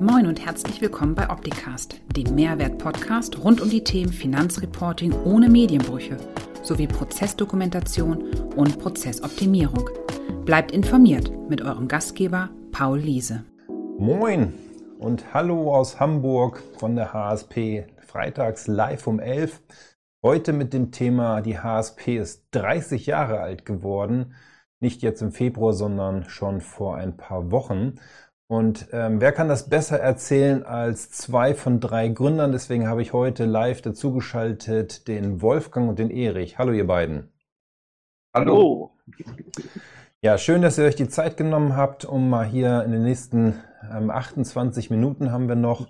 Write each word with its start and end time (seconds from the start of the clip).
Moin 0.00 0.26
und 0.26 0.44
herzlich 0.44 0.80
willkommen 0.80 1.14
bei 1.14 1.28
Opticast, 1.28 2.00
dem 2.16 2.34
Mehrwert-Podcast 2.34 3.42
rund 3.44 3.60
um 3.60 3.68
die 3.68 3.84
Themen 3.84 4.12
Finanzreporting 4.12 5.12
ohne 5.24 5.48
Medienbrüche 5.48 6.16
sowie 6.62 6.86
Prozessdokumentation 6.86 8.34
und 8.56 8.78
Prozessoptimierung. 8.78 9.90
Bleibt 10.44 10.72
informiert 10.72 11.30
mit 11.48 11.60
eurem 11.62 11.88
Gastgeber 11.88 12.50
Paul 12.72 12.98
Liese. 12.98 13.44
Moin 13.98 14.54
und 14.98 15.34
hallo 15.34 15.74
aus 15.74 16.00
Hamburg 16.00 16.62
von 16.78 16.96
der 16.96 17.12
HSP, 17.12 17.86
freitags 18.00 18.66
live 18.66 19.06
um 19.06 19.20
11. 19.20 19.62
Heute 20.22 20.52
mit 20.52 20.72
dem 20.72 20.90
Thema, 20.90 21.42
die 21.42 21.58
HSP 21.58 22.16
ist 22.16 22.46
30 22.52 23.06
Jahre 23.06 23.40
alt 23.40 23.64
geworden. 23.64 24.34
Nicht 24.80 25.02
jetzt 25.02 25.22
im 25.22 25.32
Februar, 25.32 25.72
sondern 25.72 26.28
schon 26.28 26.60
vor 26.60 26.96
ein 26.96 27.16
paar 27.16 27.50
Wochen. 27.50 27.94
Und 28.48 28.88
ähm, 28.92 29.20
wer 29.20 29.32
kann 29.32 29.48
das 29.48 29.68
besser 29.68 29.98
erzählen 29.98 30.64
als 30.64 31.10
zwei 31.10 31.54
von 31.54 31.80
drei 31.80 32.08
Gründern? 32.08 32.52
Deswegen 32.52 32.86
habe 32.88 33.02
ich 33.02 33.12
heute 33.12 33.44
live 33.44 33.82
dazugeschaltet 33.82 35.08
den 35.08 35.42
Wolfgang 35.42 35.88
und 35.88 35.98
den 35.98 36.10
Erich. 36.10 36.56
Hallo 36.56 36.72
ihr 36.72 36.86
beiden. 36.86 37.32
Hallo. 38.32 38.92
Ja, 40.22 40.38
schön, 40.38 40.62
dass 40.62 40.78
ihr 40.78 40.84
euch 40.84 40.94
die 40.94 41.08
Zeit 41.08 41.36
genommen 41.36 41.76
habt, 41.76 42.04
um 42.04 42.30
mal 42.30 42.46
hier 42.46 42.84
in 42.84 42.92
den 42.92 43.02
nächsten 43.02 43.54
ähm, 43.90 44.10
28 44.10 44.90
Minuten 44.90 45.32
haben 45.32 45.48
wir 45.48 45.56
noch 45.56 45.88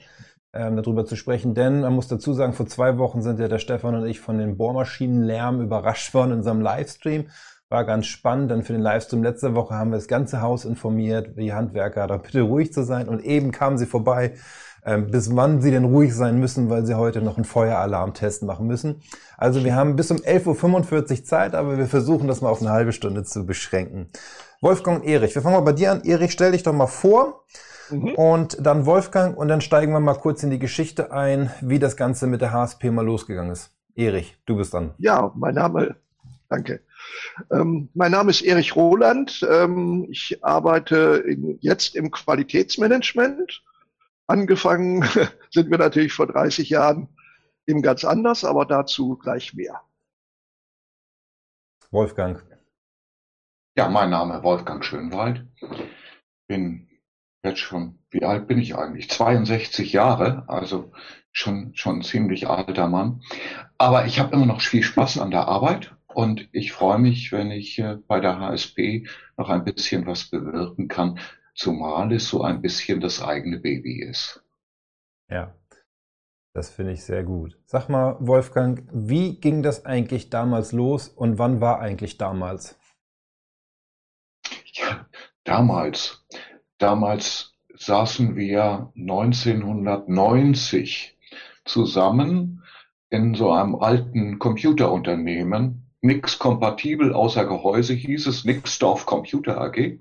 ähm, 0.55 0.77
darüber 0.77 1.05
zu 1.05 1.17
sprechen. 1.17 1.55
Denn 1.55 1.81
man 1.81 1.93
muss 1.93 2.09
dazu 2.09 2.33
sagen, 2.33 2.55
vor 2.55 2.67
zwei 2.67 2.97
Wochen 2.97 3.21
sind 3.21 3.39
ja 3.39 3.49
der 3.49 3.59
Stefan 3.59 3.95
und 3.95 4.07
ich 4.07 4.21
von 4.21 4.39
den 4.39 4.57
Bohrmaschinenlärm 4.57 5.61
überrascht 5.61 6.15
worden 6.15 6.33
in 6.33 6.39
unserem 6.39 6.61
Livestream. 6.63 7.29
War 7.69 7.85
ganz 7.85 8.07
spannend. 8.07 8.51
Dann 8.51 8.63
für 8.63 8.73
den 8.73 8.83
Livestream 8.83 9.23
letzte 9.23 9.55
Woche 9.55 9.75
haben 9.75 9.91
wir 9.91 9.97
das 9.97 10.09
ganze 10.09 10.41
Haus 10.41 10.65
informiert, 10.65 11.37
die 11.37 11.53
Handwerker, 11.53 12.07
da 12.07 12.17
bitte 12.17 12.43
ruhig 12.43 12.73
zu 12.73 12.85
sein. 12.85 13.09
Und 13.09 13.25
eben 13.25 13.51
kamen 13.51 13.77
sie 13.77 13.87
vorbei, 13.87 14.35
ähm, 14.85 15.11
bis 15.11 15.35
wann 15.35 15.61
sie 15.61 15.73
denn 15.73 15.85
ruhig 15.85 16.15
sein 16.15 16.39
müssen, 16.39 16.71
weil 16.71 16.87
sie 16.87 16.95
heute 16.95 17.21
noch 17.21 17.37
einen 17.37 17.45
Feueralarmtest 17.45 18.45
machen 18.45 18.69
müssen. 18.69 19.03
Also 19.37 19.65
wir 19.65 19.75
haben 19.75 19.97
bis 19.97 20.13
um 20.13 20.19
11.45 20.19 20.93
Uhr 21.11 21.25
Zeit, 21.25 21.55
aber 21.57 21.77
wir 21.77 21.87
versuchen 21.87 22.29
das 22.29 22.41
mal 22.41 22.51
auf 22.51 22.61
eine 22.61 22.71
halbe 22.71 22.93
Stunde 22.93 23.25
zu 23.25 23.45
beschränken. 23.45 24.11
Wolfgang 24.61 25.03
und 25.03 25.09
Erich, 25.09 25.35
wir 25.35 25.43
fangen 25.43 25.57
mal 25.57 25.63
bei 25.63 25.73
dir 25.73 25.91
an. 25.91 26.03
Erich, 26.05 26.31
stell 26.31 26.53
dich 26.53 26.63
doch 26.63 26.73
mal 26.73 26.87
vor. 26.87 27.45
Mhm. 27.91 28.15
Und 28.15 28.65
dann 28.65 28.87
Wolfgang 28.87 29.37
und 29.37 29.49
dann 29.49 29.61
steigen 29.61 29.93
wir 29.93 30.01
mal 30.01 30.15
kurz 30.15 30.43
in 30.45 30.51
die 30.51 30.59
Geschichte 30.61 31.11
ein, 31.13 31.51
wie 31.61 31.81
das 31.81 31.97
Ganze 31.97 32.29
mit 32.29 32.41
der 32.41 32.53
HSP 32.53 32.91
mal 32.91 33.05
losgegangen 33.05 33.51
ist. 33.51 33.73
Erich, 33.97 34.39
du 34.47 34.57
bist 34.57 34.73
dann. 34.73 34.95
Ja, 34.99 35.33
mein 35.35 35.55
Name, 35.55 35.97
danke. 36.49 36.81
Ähm, 37.51 37.89
mein 37.95 38.13
Name 38.13 38.31
ist 38.31 38.43
Erich 38.43 38.77
Roland. 38.77 39.47
Ähm, 39.49 40.07
ich 40.11 40.43
arbeite 40.45 41.25
in, 41.27 41.59
jetzt 41.61 41.95
im 41.97 42.11
Qualitätsmanagement. 42.11 43.63
Angefangen 44.27 45.03
sind 45.51 45.71
wir 45.71 45.79
natürlich 45.79 46.13
vor 46.13 46.27
30 46.27 46.71
Jahren 46.71 47.09
eben 47.67 47.83
ganz 47.83 48.05
anders, 48.05 48.45
aber 48.45 48.65
dazu 48.65 49.17
gleich 49.17 49.55
mehr. 49.55 49.81
Wolfgang. 51.91 52.45
Ja, 53.77 53.89
mein 53.89 54.11
Name 54.11 54.43
Wolfgang 54.43 54.85
Schönwald. 54.85 55.47
Bin 56.49 56.89
jetzt 57.45 57.61
schon, 57.61 57.99
wie 58.11 58.25
alt 58.25 58.47
bin 58.49 58.59
ich 58.59 58.77
eigentlich? 58.77 59.11
62 59.11 59.93
Jahre, 59.93 60.45
also 60.49 60.93
schon, 61.33 61.75
schon 61.75 61.99
ein 61.99 62.03
ziemlich 62.03 62.49
alter 62.49 62.89
Mann. 62.89 63.23
Aber 63.79 64.07
ich 64.07 64.19
habe 64.19 64.35
immer 64.35 64.47
noch 64.47 64.61
viel 64.61 64.83
Spaß 64.83 65.19
an 65.19 65.31
der 65.31 65.49
Arbeit 65.49 65.96
und 66.17 66.49
ich 66.53 66.73
freue 66.73 66.99
mich, 66.99 67.31
wenn 67.31 67.51
ich 67.51 67.85
bei 68.09 68.21
der 68.21 68.41
HSP 68.41 69.07
noch 69.37 69.51
ein 69.51 69.65
bisschen 69.65 70.07
was 70.07 70.31
bewirken 70.31 70.89
kann, 70.89 71.19
zumal 71.55 72.11
es 72.11 72.31
so 72.31 72.41
ein 72.41 72.63
bisschen 72.63 73.03
das 73.03 73.23
eigene 73.23 73.59
Baby 73.59 74.03
ist. 74.03 74.43
Ja, 75.29 75.55
das 76.55 76.71
finde 76.71 76.93
ich 76.93 77.05
sehr 77.05 77.23
gut. 77.23 77.59
Sag 77.67 77.91
mal, 77.91 78.17
Wolfgang, 78.21 78.89
wie 78.95 79.39
ging 79.39 79.63
das 79.63 79.85
eigentlich 79.85 80.31
damals 80.31 80.73
los 80.73 81.11
und 81.11 81.39
wann 81.39 81.61
war 81.61 81.81
eigentlich 81.81 82.17
damals? 82.17 82.79
Ja, 84.73 85.07
damals. 85.45 86.27
Damals 86.79 87.53
saßen 87.77 88.37
wir 88.37 88.91
1990 88.97 91.19
zusammen 91.67 92.63
in 93.11 93.35
so 93.35 93.53
einem 93.53 93.75
alten 93.75 94.39
Computerunternehmen 94.39 95.83
nix 96.07 96.39
kompatibel 96.39 97.13
außer 97.13 97.45
Gehäuse 97.45 97.95
hieß 97.95 98.27
es, 98.27 98.45
Nixdorf 98.45 99.07
Computer 99.07 99.61
AG. 99.61 99.99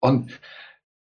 Und 0.00 0.40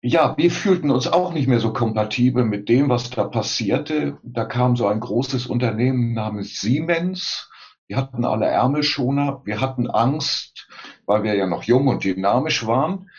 ja, 0.05 0.37
wir 0.37 0.51
fühlten 0.51 0.91
uns 0.91 1.07
auch 1.07 1.33
nicht 1.33 1.47
mehr 1.47 1.61
so 1.61 1.73
kompatibel 1.73 2.45
mit 2.45 2.69
dem, 2.69 2.89
was 2.89 3.11
da 3.11 3.25
passierte. 3.25 4.19
Da 4.23 4.45
kam 4.45 4.77
so 4.77 4.89
ein 4.89 4.99
großes 5.01 5.47
Unternehmen 5.47 6.13
namens 6.13 6.61
Siemens. 6.61 7.51
Wir 7.87 7.97
hatten 7.97 8.25
alle 8.25 8.47
Ärmelschoner. 8.47 9.43
Wir 9.45 9.61
hatten 9.61 9.89
Angst, 9.89 10.69
weil 11.07 11.23
wir 11.23 11.35
ja 11.35 11.47
noch 11.47 11.63
jung 11.63 11.87
und 11.87 12.03
dynamisch 12.03 12.67
waren, 12.67 13.11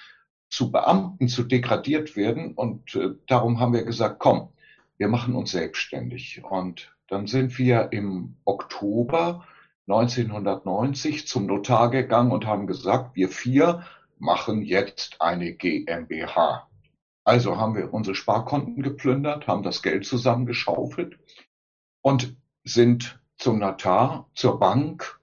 zu 0.50 0.72
Beamten 0.72 1.30
zu 1.30 1.44
degradiert 1.44 2.18
werden. 2.18 2.54
Und 2.54 2.96
äh, 2.96 3.12
darum 3.28 3.62
haben 3.62 3.74
wir 3.74 3.86
gesagt, 3.86 4.20
komm, 4.20 4.50
wir 4.98 5.08
machen 5.08 5.36
uns 5.36 5.52
selbstständig. 5.52 6.44
Und 6.44 6.94
dann 7.08 7.28
sind 7.28 7.58
wir 7.58 7.94
im 7.94 8.36
Oktober 8.44 9.46
1990 9.88 11.28
zum 11.28 11.46
Notar 11.46 11.90
gegangen 11.90 12.32
und 12.32 12.46
haben 12.46 12.68
gesagt, 12.68 13.16
wir 13.16 13.30
vier 13.30 13.84
machen 14.18 14.62
jetzt 14.62 15.22
eine 15.22 15.54
GmbH. 15.54 16.70
Also 17.26 17.58
haben 17.58 17.76
wir 17.76 17.94
unsere 17.94 18.16
Sparkonten 18.16 18.82
geplündert, 18.82 19.48
haben 19.48 19.64
das 19.64 19.82
Geld 19.82 20.06
zusammengeschaufelt 20.06 21.20
und 22.02 22.38
sind 22.64 23.20
zum 23.38 23.60
Notar, 23.60 24.30
zur 24.36 24.60
Bank, 24.60 25.20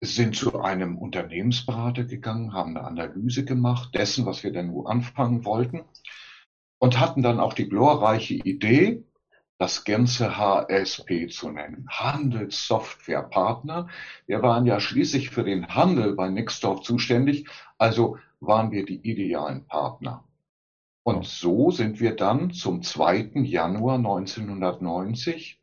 sind 0.00 0.36
zu 0.36 0.60
einem 0.60 0.98
Unternehmensberater 0.98 2.04
gegangen, 2.04 2.52
haben 2.52 2.76
eine 2.76 2.86
Analyse 2.86 3.44
gemacht 3.44 3.94
dessen, 3.94 4.26
was 4.26 4.42
wir 4.42 4.52
denn 4.52 4.66
nur 4.68 4.90
anfangen 4.90 5.44
wollten 5.44 5.84
und 6.78 6.98
hatten 6.98 7.22
dann 7.22 7.38
auch 7.38 7.52
die 7.52 7.68
glorreiche 7.68 8.34
Idee, 8.34 9.04
das 9.62 9.84
ganze 9.84 10.36
HSP 10.36 11.28
zu 11.28 11.48
nennen. 11.50 11.86
Handelssoftwarepartner. 11.88 13.86
Wir 14.26 14.42
waren 14.42 14.66
ja 14.66 14.80
schließlich 14.80 15.30
für 15.30 15.44
den 15.44 15.68
Handel 15.68 16.16
bei 16.16 16.28
Nixdorf 16.30 16.80
zuständig, 16.80 17.46
also 17.78 18.18
waren 18.40 18.72
wir 18.72 18.84
die 18.84 18.96
idealen 19.08 19.64
Partner. 19.66 20.24
Und 21.04 21.26
so 21.26 21.70
sind 21.70 22.00
wir 22.00 22.16
dann 22.16 22.50
zum 22.50 22.82
2. 22.82 23.30
Januar 23.34 23.98
1990 23.98 25.60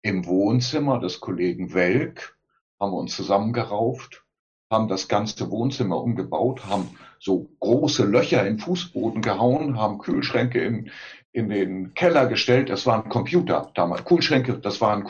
im 0.00 0.24
Wohnzimmer 0.24 0.98
des 0.98 1.20
Kollegen 1.20 1.74
Welk, 1.74 2.38
haben 2.80 2.92
wir 2.92 2.98
uns 2.98 3.14
zusammengerauft, 3.14 4.24
haben 4.70 4.88
das 4.88 5.06
ganze 5.06 5.50
Wohnzimmer 5.50 6.02
umgebaut, 6.02 6.64
haben 6.64 6.96
so 7.20 7.50
große 7.60 8.06
Löcher 8.06 8.46
in 8.46 8.58
Fußboden 8.58 9.20
gehauen, 9.20 9.78
haben 9.78 9.98
Kühlschränke 9.98 10.64
in, 10.64 10.90
in 11.34 11.48
den 11.48 11.94
Keller 11.94 12.26
gestellt. 12.26 12.70
Das 12.70 12.86
waren 12.86 13.08
Computer 13.08 13.70
damals. 13.74 14.04
Kühlschränke, 14.04 14.58
das 14.58 14.80
waren 14.80 15.04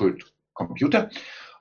Computer. 0.55 1.11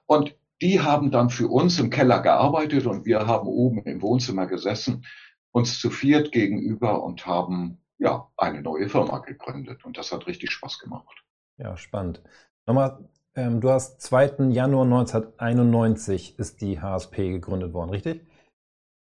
Und 0.06 0.36
die 0.62 0.80
haben 0.80 1.12
dann 1.12 1.30
für 1.30 1.50
uns 1.50 1.78
im 1.80 1.90
Keller 1.90 2.22
gearbeitet 2.22 2.86
und 2.86 3.06
wir 3.06 3.28
haben 3.28 3.48
oben 3.48 3.84
im 3.84 4.02
Wohnzimmer 4.02 4.48
gesessen, 4.48 5.06
uns 5.52 5.80
zu 5.80 5.90
viert 5.90 6.32
gegenüber 6.32 7.04
und 7.04 7.26
haben 7.26 7.82
ja 7.98 8.30
eine 8.38 8.62
neue 8.62 8.88
Firma 8.88 9.20
gegründet. 9.20 9.84
Und 9.84 9.98
das 9.98 10.14
hat 10.14 10.28
richtig 10.28 10.52
Spaß 10.52 10.80
gemacht. 10.80 11.24
Ja, 11.58 11.76
spannend. 11.76 12.24
Nochmal, 12.66 13.10
ähm, 13.36 13.60
du 13.60 13.70
hast 13.70 14.02
2. 14.02 14.46
Januar 14.52 14.86
1991 14.86 16.40
ist 16.40 16.62
die 16.62 16.80
HSP 16.80 17.32
gegründet 17.32 17.74
worden, 17.74 17.90
richtig? 17.90 18.26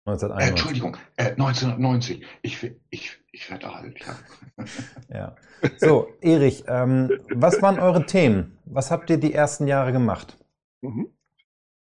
1991. 0.09 0.41
Äh, 0.41 0.51
Entschuldigung, 0.51 0.97
äh, 1.17 1.31
1990. 1.31 2.27
Ich, 2.43 2.73
ich, 2.91 3.19
ich 3.33 3.51
werde 3.51 3.73
alt, 3.73 3.99
ja. 4.01 4.65
ja. 5.13 5.37
So, 5.79 6.09
Erich, 6.21 6.65
ähm, 6.67 7.11
was 7.31 7.61
waren 7.63 7.79
eure 7.79 8.07
Themen? 8.07 8.59
Was 8.65 8.91
habt 8.91 9.11
ihr 9.11 9.19
die 9.19 9.35
ersten 9.35 9.67
Jahre 9.67 9.93
gemacht? 9.93 10.37
Mhm. 10.81 11.09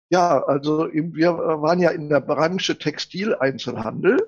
Ja, 0.09 0.43
also 0.43 0.89
wir 0.91 1.37
waren 1.37 1.79
ja 1.79 1.89
in 1.91 2.09
der 2.09 2.19
Branche 2.19 2.77
Textileinzelhandel 2.77 4.19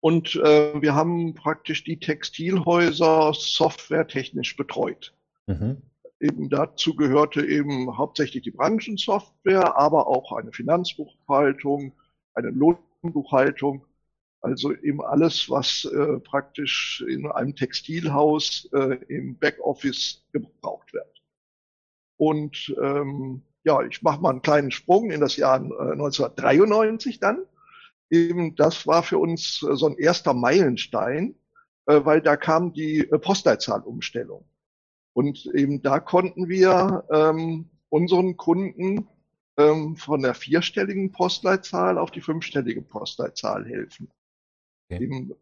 und 0.00 0.36
äh, 0.36 0.80
wir 0.80 0.94
haben 0.94 1.34
praktisch 1.34 1.84
die 1.84 2.00
Textilhäuser 2.00 3.34
softwaretechnisch 3.34 4.56
betreut. 4.56 5.14
Mhm. 5.46 5.82
Eben 6.20 6.48
dazu 6.48 6.96
gehörte 6.96 7.44
eben 7.44 7.96
hauptsächlich 7.96 8.42
die 8.42 8.50
Branchensoftware, 8.50 9.76
aber 9.76 10.08
auch 10.08 10.32
eine 10.32 10.52
Finanzbuchhaltung, 10.52 11.92
eine 12.38 12.50
Lohnbuchhaltung, 12.50 13.84
also 14.40 14.72
eben 14.72 15.02
alles, 15.02 15.50
was 15.50 15.84
äh, 15.84 16.20
praktisch 16.20 17.04
in 17.08 17.30
einem 17.30 17.56
Textilhaus 17.56 18.68
äh, 18.72 18.98
im 19.08 19.36
Backoffice 19.36 20.24
gebraucht 20.32 20.92
wird. 20.92 21.22
Und 22.16 22.74
ähm, 22.80 23.42
ja, 23.64 23.82
ich 23.82 24.02
mache 24.02 24.20
mal 24.20 24.30
einen 24.30 24.42
kleinen 24.42 24.70
Sprung 24.70 25.10
in 25.10 25.20
das 25.20 25.36
Jahr 25.36 25.56
äh, 25.56 25.92
1993 25.92 27.20
dann. 27.20 27.44
Eben 28.10 28.54
das 28.54 28.86
war 28.86 29.02
für 29.02 29.18
uns 29.18 29.62
äh, 29.62 29.74
so 29.76 29.86
ein 29.86 29.98
erster 29.98 30.34
Meilenstein, 30.34 31.34
äh, 31.86 32.00
weil 32.04 32.22
da 32.22 32.36
kam 32.36 32.72
die 32.72 33.00
äh, 33.00 33.18
Postleitzahlumstellung. 33.18 34.44
Und 35.12 35.46
eben 35.54 35.82
da 35.82 35.98
konnten 35.98 36.48
wir 36.48 37.04
ähm, 37.10 37.68
unseren 37.88 38.36
Kunden 38.36 39.08
ähm, 39.58 39.96
von 39.96 40.22
der 40.22 40.34
vierstelligen 40.34 41.12
Postleitzahl 41.12 41.98
auf 41.98 42.10
die 42.10 42.20
fünfstellige 42.20 42.80
Postleitzahl 42.80 43.66
helfen. 43.66 44.10
Okay. 44.88 45.04
Eben, 45.04 45.34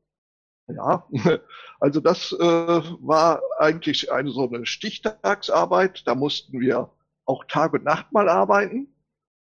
ja, 0.68 1.06
also 1.80 2.00
das 2.00 2.32
äh, 2.32 2.38
war 2.40 3.42
eigentlich 3.58 4.10
eine 4.10 4.30
so 4.30 4.48
eine 4.48 4.66
Stichtagsarbeit. 4.66 6.06
Da 6.06 6.14
mussten 6.14 6.60
wir 6.60 6.90
auch 7.26 7.44
Tag 7.44 7.74
und 7.74 7.84
Nacht 7.84 8.10
mal 8.12 8.28
arbeiten. 8.28 8.88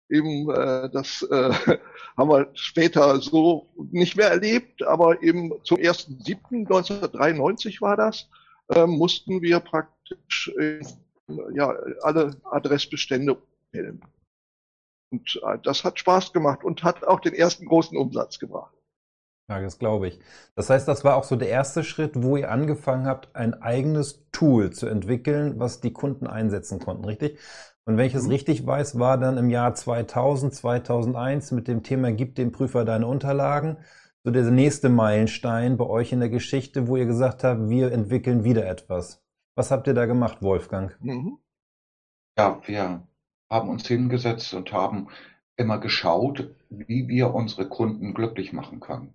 Eben 0.09 0.49
äh, 0.49 0.89
das 0.91 1.21
äh, 1.23 1.53
haben 2.17 2.29
wir 2.29 2.49
später 2.53 3.21
so 3.21 3.69
nicht 3.91 4.17
mehr 4.17 4.29
erlebt, 4.29 4.83
aber 4.83 5.23
eben 5.23 5.51
zum 5.63 5.77
1.7.1993 5.77 7.81
war 7.81 7.97
das, 7.97 8.29
äh, 8.69 8.85
mussten 8.85 9.41
wir 9.41 9.59
praktisch 9.59 10.51
äh, 10.59 10.81
ja, 11.53 11.75
alle 12.01 12.39
Adressbestände 12.43 13.41
wählen. 13.71 13.99
Und 15.15 15.41
äh, 15.43 15.57
das 15.63 15.83
hat 15.83 15.99
Spaß 15.99 16.33
gemacht 16.33 16.63
und 16.63 16.83
hat 16.83 17.03
auch 17.05 17.19
den 17.19 17.33
ersten 17.33 17.65
großen 17.65 17.97
Umsatz 17.97 18.39
gebracht. 18.39 18.73
Ja, 19.49 19.61
das 19.61 19.77
glaube 19.77 20.07
ich. 20.07 20.19
Das 20.55 20.69
heißt, 20.69 20.87
das 20.87 21.03
war 21.03 21.15
auch 21.15 21.23
so 21.23 21.35
der 21.35 21.49
erste 21.49 21.83
Schritt, 21.83 22.23
wo 22.23 22.35
ihr 22.35 22.51
angefangen 22.51 23.05
habt, 23.05 23.35
ein 23.35 23.53
eigenes 23.53 24.25
Tool 24.31 24.71
zu 24.71 24.87
entwickeln, 24.87 25.59
was 25.59 25.81
die 25.81 25.93
Kunden 25.93 26.25
einsetzen 26.25 26.79
konnten, 26.79 27.05
richtig? 27.05 27.39
Und 27.85 27.97
wenn 27.97 28.07
ich 28.07 28.15
es 28.15 28.23
mhm. 28.23 28.31
richtig 28.31 28.65
weiß, 28.65 28.97
war 28.97 29.19
dann 29.19 29.37
im 29.37 29.51
Jahr 29.51 29.75
2000, 29.75 30.53
2001 30.53 31.51
mit 31.51 31.67
dem 31.67 31.83
Thema 31.83 32.11
Gib 32.11 32.35
dem 32.35 32.51
Prüfer 32.51 32.83
deine 32.83 33.05
Unterlagen 33.05 33.77
so 34.23 34.31
der 34.31 34.49
nächste 34.49 34.89
Meilenstein 34.89 35.77
bei 35.77 35.85
euch 35.85 36.11
in 36.11 36.19
der 36.19 36.29
Geschichte, 36.29 36.87
wo 36.87 36.97
ihr 36.97 37.05
gesagt 37.05 37.43
habt, 37.43 37.69
wir 37.69 37.91
entwickeln 37.91 38.43
wieder 38.43 38.65
etwas. 38.67 39.23
Was 39.55 39.69
habt 39.69 39.85
ihr 39.85 39.93
da 39.93 40.07
gemacht, 40.07 40.41
Wolfgang? 40.41 40.97
Mhm. 40.99 41.37
Ja, 42.35 42.59
wir 42.65 43.07
haben 43.49 43.69
uns 43.69 43.87
hingesetzt 43.87 44.53
und 44.53 44.71
haben 44.71 45.09
immer 45.57 45.79
geschaut, 45.79 46.55
wie 46.69 47.07
wir 47.07 47.33
unsere 47.33 47.67
Kunden 47.67 48.13
glücklich 48.13 48.53
machen 48.53 48.79
können. 48.79 49.13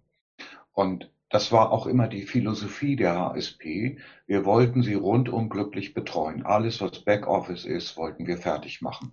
Und 0.72 1.10
das 1.28 1.52
war 1.52 1.70
auch 1.70 1.86
immer 1.86 2.08
die 2.08 2.22
Philosophie 2.22 2.96
der 2.96 3.16
HSP. 3.16 3.98
Wir 4.26 4.44
wollten 4.44 4.82
sie 4.82 4.94
rundum 4.94 5.48
glücklich 5.48 5.94
betreuen. 5.94 6.44
Alles, 6.44 6.80
was 6.80 7.04
Backoffice 7.04 7.64
ist, 7.64 7.96
wollten 7.96 8.26
wir 8.26 8.36
fertig 8.36 8.82
machen. 8.82 9.08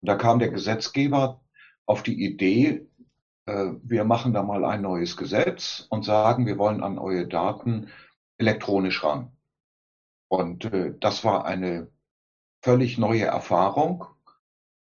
Und 0.00 0.08
da 0.08 0.16
kam 0.16 0.38
der 0.38 0.50
Gesetzgeber 0.50 1.40
auf 1.86 2.02
die 2.02 2.24
Idee, 2.24 2.88
äh, 3.46 3.72
wir 3.82 4.04
machen 4.04 4.32
da 4.32 4.42
mal 4.42 4.64
ein 4.64 4.82
neues 4.82 5.16
Gesetz 5.16 5.86
und 5.90 6.04
sagen, 6.04 6.46
wir 6.46 6.58
wollen 6.58 6.82
an 6.82 6.98
eure 6.98 7.26
Daten 7.26 7.88
elektronisch 8.38 9.02
ran. 9.02 9.32
Und 10.28 10.64
äh, 10.66 10.94
das 10.98 11.24
war 11.24 11.44
eine 11.44 11.90
völlig 12.62 12.98
neue 12.98 13.24
Erfahrung. 13.24 14.06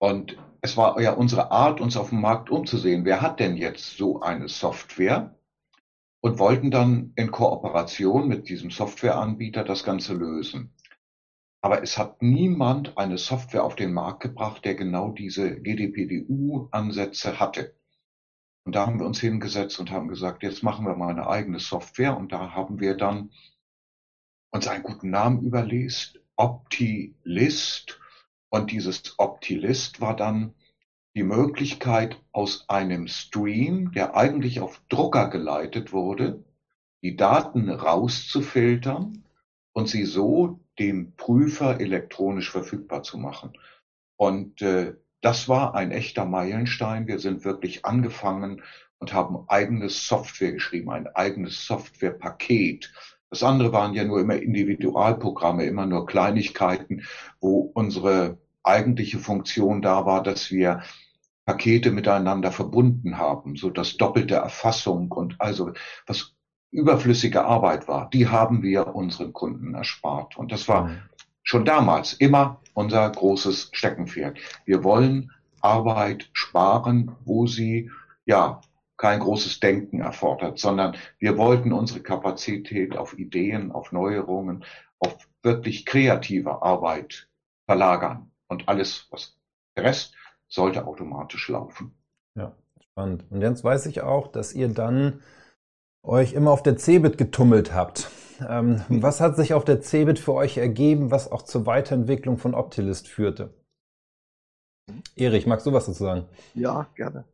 Und 0.01 0.35
es 0.61 0.77
war 0.77 0.99
ja 0.99 1.13
unsere 1.13 1.51
Art, 1.51 1.79
uns 1.79 1.95
auf 1.95 2.09
dem 2.09 2.21
Markt 2.21 2.49
umzusehen. 2.49 3.05
Wer 3.05 3.21
hat 3.21 3.39
denn 3.39 3.55
jetzt 3.55 3.97
so 3.97 4.19
eine 4.21 4.49
Software? 4.49 5.35
Und 6.21 6.39
wollten 6.39 6.71
dann 6.71 7.13
in 7.15 7.29
Kooperation 7.29 8.27
mit 8.27 8.49
diesem 8.49 8.71
Softwareanbieter 8.71 9.63
das 9.63 9.83
Ganze 9.83 10.15
lösen. 10.15 10.73
Aber 11.61 11.83
es 11.83 11.99
hat 11.99 12.23
niemand 12.23 12.97
eine 12.97 13.19
Software 13.19 13.63
auf 13.63 13.75
den 13.75 13.93
Markt 13.93 14.21
gebracht, 14.21 14.65
der 14.65 14.73
genau 14.73 15.11
diese 15.11 15.61
GDPDU-Ansätze 15.61 17.39
hatte. 17.39 17.75
Und 18.65 18.73
da 18.73 18.87
haben 18.87 18.99
wir 18.99 19.05
uns 19.05 19.19
hingesetzt 19.19 19.79
und 19.79 19.91
haben 19.91 20.07
gesagt, 20.07 20.41
jetzt 20.41 20.63
machen 20.63 20.85
wir 20.85 20.95
mal 20.95 21.11
eine 21.11 21.27
eigene 21.27 21.59
Software. 21.59 22.17
Und 22.17 22.31
da 22.31 22.55
haben 22.55 22.79
wir 22.79 22.97
dann 22.97 23.29
uns 24.51 24.67
einen 24.67 24.83
guten 24.83 25.11
Namen 25.11 25.43
überlegt, 25.43 26.19
Optilist. 26.35 28.00
Und 28.51 28.71
dieses 28.71 29.17
Optilist 29.17 30.01
war 30.01 30.15
dann 30.15 30.53
die 31.15 31.23
Möglichkeit, 31.23 32.21
aus 32.33 32.69
einem 32.69 33.07
Stream, 33.07 33.93
der 33.93 34.15
eigentlich 34.15 34.59
auf 34.59 34.81
Drucker 34.89 35.29
geleitet 35.29 35.93
wurde, 35.93 36.43
die 37.01 37.15
Daten 37.15 37.69
rauszufiltern 37.69 39.23
und 39.73 39.87
sie 39.87 40.03
so 40.03 40.59
dem 40.79 41.15
Prüfer 41.15 41.79
elektronisch 41.79 42.51
verfügbar 42.51 43.03
zu 43.03 43.17
machen. 43.17 43.53
Und 44.17 44.61
äh, 44.61 44.95
das 45.21 45.47
war 45.47 45.73
ein 45.73 45.91
echter 45.91 46.25
Meilenstein. 46.25 47.07
Wir 47.07 47.19
sind 47.19 47.45
wirklich 47.45 47.85
angefangen 47.85 48.63
und 48.99 49.13
haben 49.13 49.45
eigenes 49.47 50.07
Software 50.07 50.51
geschrieben, 50.51 50.91
ein 50.91 51.07
eigenes 51.07 51.65
Softwarepaket, 51.65 52.91
das 53.31 53.43
andere 53.43 53.71
waren 53.71 53.93
ja 53.93 54.03
nur 54.03 54.19
immer 54.19 54.35
Individualprogramme, 54.35 55.63
immer 55.65 55.85
nur 55.85 56.05
Kleinigkeiten, 56.05 57.03
wo 57.39 57.71
unsere 57.73 58.37
eigentliche 58.61 59.19
Funktion 59.19 59.81
da 59.81 60.05
war, 60.05 60.21
dass 60.21 60.51
wir 60.51 60.81
Pakete 61.45 61.91
miteinander 61.91 62.51
verbunden 62.51 63.17
haben, 63.17 63.55
so 63.55 63.69
dass 63.69 63.97
doppelte 63.97 64.35
Erfassung 64.35 65.11
und 65.11 65.39
also 65.39 65.71
was 66.05 66.35
überflüssige 66.71 67.45
Arbeit 67.45 67.87
war, 67.87 68.09
die 68.09 68.27
haben 68.27 68.63
wir 68.63 68.95
unseren 68.95 69.33
Kunden 69.33 69.73
erspart. 69.73 70.37
Und 70.37 70.51
das 70.51 70.67
war 70.67 70.87
mhm. 70.87 70.97
schon 71.41 71.65
damals 71.65 72.13
immer 72.13 72.61
unser 72.73 73.09
großes 73.09 73.69
Steckenpferd. 73.71 74.37
Wir 74.65 74.83
wollen 74.83 75.31
Arbeit 75.61 76.29
sparen, 76.33 77.15
wo 77.25 77.47
sie 77.47 77.91
ja 78.25 78.61
kein 79.01 79.19
großes 79.19 79.59
Denken 79.59 80.01
erfordert, 80.01 80.59
sondern 80.59 80.95
wir 81.17 81.35
wollten 81.35 81.73
unsere 81.73 82.01
Kapazität 82.01 82.95
auf 82.95 83.17
Ideen, 83.17 83.71
auf 83.71 83.91
Neuerungen, 83.91 84.63
auf 84.99 85.17
wirklich 85.41 85.87
kreative 85.87 86.61
Arbeit 86.61 87.27
verlagern. 87.65 88.31
Und 88.47 88.69
alles, 88.69 89.07
was 89.09 89.35
der 89.75 89.85
Rest, 89.85 90.13
sollte 90.47 90.85
automatisch 90.85 91.49
laufen. 91.49 91.95
Ja, 92.35 92.55
spannend. 92.79 93.25
Und 93.31 93.41
jetzt 93.41 93.63
weiß 93.63 93.87
ich 93.87 94.01
auch, 94.01 94.27
dass 94.27 94.53
ihr 94.53 94.67
dann 94.67 95.23
euch 96.03 96.33
immer 96.33 96.51
auf 96.51 96.61
der 96.61 96.77
Cebit 96.77 97.17
getummelt 97.17 97.73
habt. 97.73 98.07
Ähm, 98.47 98.83
was 98.87 99.19
hat 99.19 99.35
sich 99.35 99.55
auf 99.55 99.65
der 99.65 99.81
Cebit 99.81 100.19
für 100.19 100.33
euch 100.33 100.57
ergeben, 100.57 101.09
was 101.09 101.31
auch 101.31 101.41
zur 101.41 101.65
Weiterentwicklung 101.65 102.37
von 102.37 102.53
Optilist 102.53 103.07
führte? 103.07 103.51
Erich, 105.15 105.47
magst 105.47 105.65
du 105.65 105.73
was 105.73 105.87
dazu 105.87 106.03
sagen? 106.03 106.25
Ja, 106.53 106.87
gerne. 106.93 107.25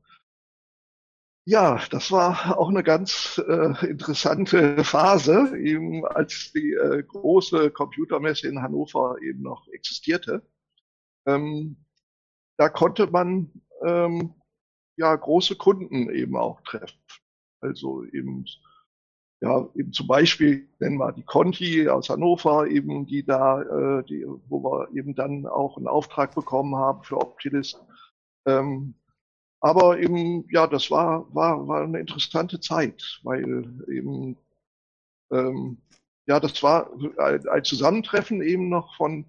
Ja, 1.50 1.80
das 1.92 2.12
war 2.12 2.60
auch 2.60 2.68
eine 2.68 2.84
ganz 2.84 3.42
äh, 3.48 3.86
interessante 3.88 4.84
Phase, 4.84 5.58
eben 5.58 6.06
als 6.06 6.52
die 6.52 6.74
äh, 6.74 7.02
große 7.04 7.72
Computermesse 7.72 8.50
in 8.50 8.62
Hannover 8.62 9.16
eben 9.22 9.44
noch 9.44 9.66
existierte. 9.70 10.46
Ähm, 11.26 11.78
da 12.58 12.68
konnte 12.68 13.08
man 13.08 13.50
ähm, 13.86 14.34
ja 14.98 15.16
große 15.16 15.56
Kunden 15.56 16.10
eben 16.10 16.36
auch 16.36 16.60
treffen. 16.64 17.00
Also 17.62 18.04
eben 18.04 18.44
ja 19.40 19.70
eben 19.74 19.94
zum 19.94 20.08
Beispiel 20.08 20.68
nennen 20.80 20.98
wir 20.98 21.14
die 21.14 21.24
Conti 21.24 21.88
aus 21.88 22.10
Hannover 22.10 22.68
eben, 22.68 23.06
die 23.06 23.26
da, 23.26 23.62
äh, 23.62 24.04
die, 24.04 24.26
wo 24.50 24.62
wir 24.66 24.90
eben 24.94 25.16
dann 25.16 25.46
auch 25.46 25.78
einen 25.78 25.88
Auftrag 25.88 26.36
bekommen 26.36 26.76
haben 26.76 27.04
für 27.04 27.22
Optilist. 27.22 27.82
Ähm, 28.46 28.96
aber 29.60 30.00
eben, 30.00 30.46
ja, 30.52 30.68
das 30.68 30.92
war, 30.92 31.34
war, 31.34 31.68
war 31.68 31.84
eine 31.84 32.00
interessante 32.00 32.60
Zeit, 32.60 33.20
weil 33.24 33.66
eben, 33.90 34.38
ähm, 35.32 35.78
ja, 36.28 36.40
das 36.40 36.62
war 36.62 36.92
ein, 37.18 37.64
Zusammentreffen 37.64 38.42
eben 38.42 38.70
noch 38.70 38.96
von, 38.96 39.26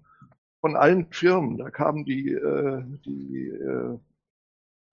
von 0.61 0.75
allen 0.75 1.11
Firmen. 1.11 1.57
Da 1.57 1.69
kamen 1.71 2.05
die, 2.05 2.31
äh, 2.31 2.83
die 3.05 3.47
äh, 3.47 3.97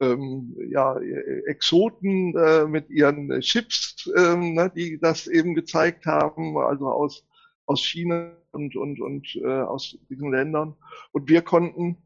ähm, 0.00 0.56
ja, 0.68 0.98
Exoten 1.46 2.36
äh, 2.36 2.66
mit 2.66 2.90
ihren 2.90 3.40
Chips, 3.40 4.10
ähm, 4.16 4.54
ne, 4.54 4.70
die 4.74 4.98
das 4.98 5.26
eben 5.26 5.54
gezeigt 5.54 6.06
haben, 6.06 6.56
also 6.58 6.88
aus, 6.88 7.26
aus 7.66 7.82
China 7.82 8.32
und, 8.52 8.76
und, 8.76 9.00
und 9.00 9.36
äh, 9.36 9.46
aus 9.46 9.98
diesen 10.08 10.30
Ländern. 10.30 10.76
Und 11.12 11.28
wir 11.28 11.42
konnten 11.42 11.96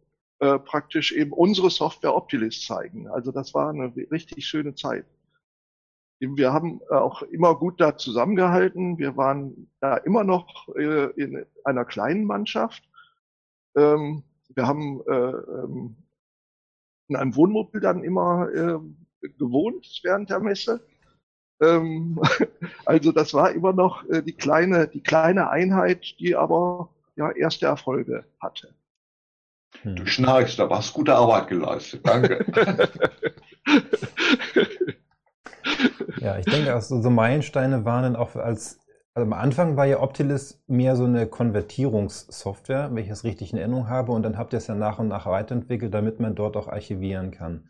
äh, 0.40 0.58
praktisch 0.58 1.12
eben 1.12 1.32
unsere 1.32 1.70
Software 1.70 2.14
Optilist 2.14 2.66
zeigen. 2.66 3.08
Also 3.08 3.30
das 3.30 3.54
war 3.54 3.70
eine 3.70 3.94
richtig 4.10 4.46
schöne 4.46 4.74
Zeit. 4.74 5.04
Wir 6.18 6.52
haben 6.52 6.80
auch 6.90 7.22
immer 7.22 7.54
gut 7.54 7.80
da 7.80 7.96
zusammengehalten. 7.96 8.98
Wir 8.98 9.16
waren 9.16 9.70
da 9.80 9.96
immer 9.96 10.24
noch 10.24 10.68
äh, 10.76 11.10
in 11.12 11.46
einer 11.64 11.84
kleinen 11.84 12.24
Mannschaft. 12.24 12.82
Ähm, 13.74 14.22
wir 14.54 14.66
haben 14.66 15.00
äh, 15.06 15.12
ähm, 15.12 15.96
in 17.08 17.16
einem 17.16 17.36
Wohnmobil 17.36 17.80
dann 17.80 18.04
immer 18.04 18.48
äh, 18.50 18.78
gewohnt 19.38 20.00
während 20.02 20.30
der 20.30 20.40
Messe. 20.40 20.80
Ähm, 21.60 22.20
also 22.84 23.12
das 23.12 23.34
war 23.34 23.52
immer 23.52 23.72
noch 23.72 24.08
äh, 24.08 24.22
die 24.22 24.34
kleine, 24.34 24.88
die 24.88 25.02
kleine 25.02 25.50
Einheit, 25.50 26.18
die 26.18 26.36
aber 26.36 26.88
ja 27.16 27.30
erste 27.30 27.66
Erfolge 27.66 28.24
hatte. 28.40 28.74
Hm. 29.82 29.96
Du 29.96 30.06
schnarchst, 30.06 30.58
da 30.58 30.68
hast 30.68 30.92
gute 30.92 31.14
Arbeit 31.14 31.48
geleistet. 31.48 32.06
Danke. 32.06 32.44
ja, 36.20 36.38
ich 36.38 36.46
denke, 36.46 36.74
also 36.74 37.00
so 37.00 37.10
Meilensteine 37.10 37.84
waren 37.84 38.02
dann 38.02 38.16
auch 38.16 38.36
als 38.36 38.80
also 39.12 39.26
am 39.26 39.32
Anfang 39.32 39.76
war 39.76 39.86
ja 39.86 40.00
Optilis 40.00 40.62
mehr 40.68 40.94
so 40.94 41.04
eine 41.04 41.26
Konvertierungssoftware, 41.26 42.90
wenn 42.92 43.04
ich 43.04 43.10
es 43.10 43.24
richtig 43.24 43.52
in 43.52 43.58
Erinnerung 43.58 43.88
habe, 43.88 44.12
und 44.12 44.22
dann 44.22 44.38
habt 44.38 44.52
ihr 44.52 44.58
es 44.58 44.68
ja 44.68 44.76
nach 44.76 45.00
und 45.00 45.08
nach 45.08 45.26
weiterentwickelt, 45.26 45.92
damit 45.92 46.20
man 46.20 46.36
dort 46.36 46.56
auch 46.56 46.68
archivieren 46.68 47.32
kann. 47.32 47.68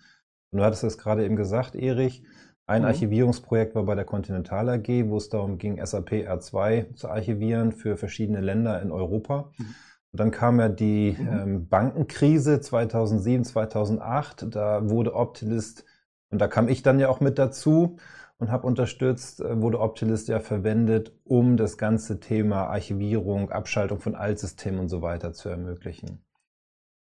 Und 0.50 0.58
du 0.58 0.64
hattest 0.64 0.84
es 0.84 0.98
gerade 0.98 1.24
eben 1.24 1.36
gesagt, 1.36 1.74
Erich, 1.74 2.22
ein 2.66 2.82
mhm. 2.82 2.88
Archivierungsprojekt 2.88 3.74
war 3.74 3.84
bei 3.84 3.94
der 3.94 4.04
Continental 4.04 4.68
AG, 4.68 5.08
wo 5.08 5.16
es 5.16 5.30
darum 5.30 5.56
ging, 5.56 5.84
SAP 5.84 6.12
R2 6.12 6.94
zu 6.94 7.08
archivieren 7.08 7.72
für 7.72 7.96
verschiedene 7.96 8.40
Länder 8.40 8.80
in 8.82 8.92
Europa. 8.92 9.50
Mhm. 9.56 9.74
Und 10.12 10.20
dann 10.20 10.30
kam 10.30 10.58
ja 10.58 10.68
die 10.68 11.16
mhm. 11.18 11.28
ähm, 11.28 11.68
Bankenkrise 11.68 12.60
2007, 12.60 13.44
2008. 13.44 14.46
Da 14.54 14.88
wurde 14.88 15.14
Optilist, 15.14 15.84
und 16.30 16.40
da 16.40 16.48
kam 16.48 16.68
ich 16.68 16.82
dann 16.82 16.98
ja 16.98 17.08
auch 17.08 17.20
mit 17.20 17.38
dazu 17.38 17.96
und 18.38 18.50
habe 18.50 18.66
unterstützt, 18.66 19.40
äh, 19.40 19.60
wurde 19.60 19.80
Optilist 19.80 20.28
ja 20.28 20.40
verwendet, 20.40 21.12
um 21.24 21.56
das 21.56 21.78
ganze 21.78 22.18
Thema 22.18 22.66
Archivierung, 22.66 23.50
Abschaltung 23.50 24.00
von 24.00 24.14
Altsystemen 24.14 24.80
und 24.80 24.88
so 24.88 25.02
weiter 25.02 25.32
zu 25.32 25.48
ermöglichen. 25.48 26.24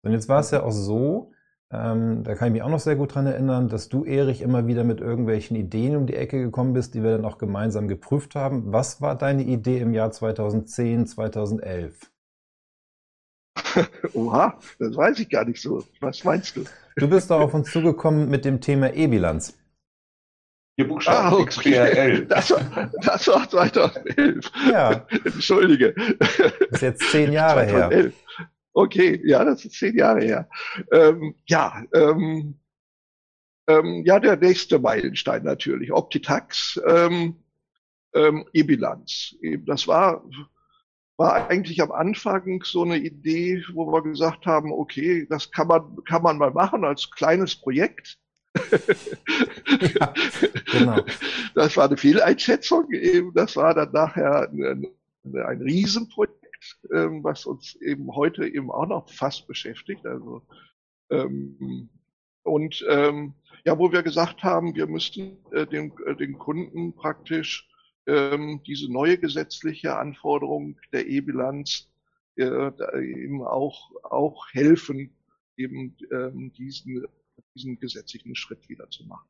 Und 0.02 0.12
jetzt 0.12 0.28
war 0.28 0.40
es 0.40 0.52
ja 0.52 0.62
auch 0.62 0.72
so, 0.72 1.32
ähm, 1.70 2.22
da 2.22 2.36
kann 2.36 2.48
ich 2.48 2.52
mich 2.52 2.62
auch 2.62 2.70
noch 2.70 2.80
sehr 2.80 2.94
gut 2.94 3.14
dran 3.14 3.26
erinnern, 3.26 3.68
dass 3.68 3.88
du, 3.88 4.04
Erich, 4.04 4.40
immer 4.40 4.68
wieder 4.68 4.84
mit 4.84 5.00
irgendwelchen 5.00 5.56
Ideen 5.56 5.96
um 5.96 6.06
die 6.06 6.14
Ecke 6.14 6.40
gekommen 6.40 6.74
bist, 6.74 6.94
die 6.94 7.02
wir 7.02 7.10
dann 7.10 7.24
auch 7.24 7.38
gemeinsam 7.38 7.88
geprüft 7.88 8.36
haben. 8.36 8.72
Was 8.72 9.00
war 9.02 9.16
deine 9.16 9.42
Idee 9.42 9.80
im 9.80 9.92
Jahr 9.92 10.12
2010, 10.12 11.08
2011? 11.08 12.12
Oha, 14.14 14.58
das 14.78 14.96
weiß 14.96 15.18
ich 15.20 15.28
gar 15.28 15.44
nicht 15.44 15.60
so. 15.60 15.84
Was 16.00 16.24
meinst 16.24 16.56
du? 16.56 16.64
Du 16.96 17.08
bist 17.08 17.30
doch 17.30 17.40
auf 17.40 17.54
uns 17.54 17.70
zugekommen 17.70 18.28
mit 18.28 18.44
dem 18.44 18.60
Thema 18.60 18.94
E-Bilanz. 18.94 19.56
Ihr 20.78 20.88
Buchstaben 20.88 21.28
ah, 21.28 21.38
okay. 21.38 22.26
Das 22.28 22.50
war, 22.50 22.90
das 23.00 23.28
war 23.28 23.48
2011. 23.48 24.52
Ja. 24.70 25.06
Entschuldige. 25.24 25.94
Das 26.18 26.48
ist 26.70 26.82
jetzt 26.82 27.10
zehn 27.10 27.32
Jahre 27.32 27.66
2011. 27.66 28.14
her. 28.14 28.46
Okay, 28.74 29.20
ja, 29.24 29.42
das 29.42 29.64
ist 29.64 29.78
zehn 29.78 29.96
Jahre 29.96 30.20
her. 30.20 30.48
Ähm, 30.92 31.34
ja, 31.46 31.82
ähm, 31.94 32.58
ähm, 33.68 34.02
ja, 34.04 34.20
der 34.20 34.36
nächste 34.36 34.78
Meilenstein 34.78 35.44
natürlich. 35.44 35.90
Optitax, 35.92 36.78
ähm, 36.86 37.36
ähm, 38.14 38.44
E-Bilanz. 38.52 39.34
Das 39.64 39.88
war, 39.88 40.22
war 41.16 41.48
eigentlich 41.48 41.80
am 41.80 41.92
Anfang 41.92 42.62
so 42.64 42.82
eine 42.82 42.98
Idee, 42.98 43.62
wo 43.72 43.90
wir 43.90 44.02
gesagt 44.02 44.46
haben, 44.46 44.72
okay, 44.72 45.26
das 45.28 45.50
kann 45.50 45.68
man, 45.68 46.04
kann 46.04 46.22
man 46.22 46.38
mal 46.38 46.50
machen 46.50 46.84
als 46.84 47.10
kleines 47.10 47.56
Projekt. 47.56 48.18
ja, 49.98 50.14
genau. 50.72 51.04
Das 51.54 51.76
war 51.76 51.86
eine 51.86 51.96
Fehleinschätzung. 51.96 52.90
Eben, 52.92 53.32
das 53.34 53.56
war 53.56 53.74
dann 53.74 53.92
nachher 53.92 54.50
ein, 54.50 54.86
ein 55.24 55.62
Riesenprojekt 55.62 56.46
ähm, 56.92 57.22
was 57.22 57.46
uns 57.46 57.74
eben 57.76 58.14
heute 58.14 58.46
eben 58.46 58.70
auch 58.70 58.86
noch 58.86 59.10
fast 59.10 59.46
beschäftigt. 59.46 60.06
Also 60.06 60.42
ähm, 61.10 61.88
und 62.42 62.84
ähm, 62.88 63.34
ja, 63.64 63.78
wo 63.78 63.90
wir 63.90 64.02
gesagt 64.02 64.44
haben, 64.44 64.74
wir 64.74 64.86
müssten 64.86 65.38
äh, 65.52 65.66
den, 65.66 65.92
äh, 66.06 66.14
den 66.14 66.38
Kunden 66.38 66.94
praktisch 66.94 67.68
ähm, 68.06 68.62
diese 68.66 68.90
neue 68.92 69.18
gesetzliche 69.18 69.96
Anforderung 69.96 70.78
der 70.92 71.06
E-Bilanz 71.06 71.88
äh, 72.36 72.70
eben 73.02 73.42
auch 73.42 73.90
auch 74.02 74.46
helfen, 74.52 75.16
eben 75.56 75.96
ähm, 76.12 76.52
diesen 76.52 77.06
diesen 77.54 77.78
gesetzlichen 77.78 78.34
Schritt 78.34 78.68
wieder 78.68 78.88
zu 78.90 79.04
machen. 79.06 79.28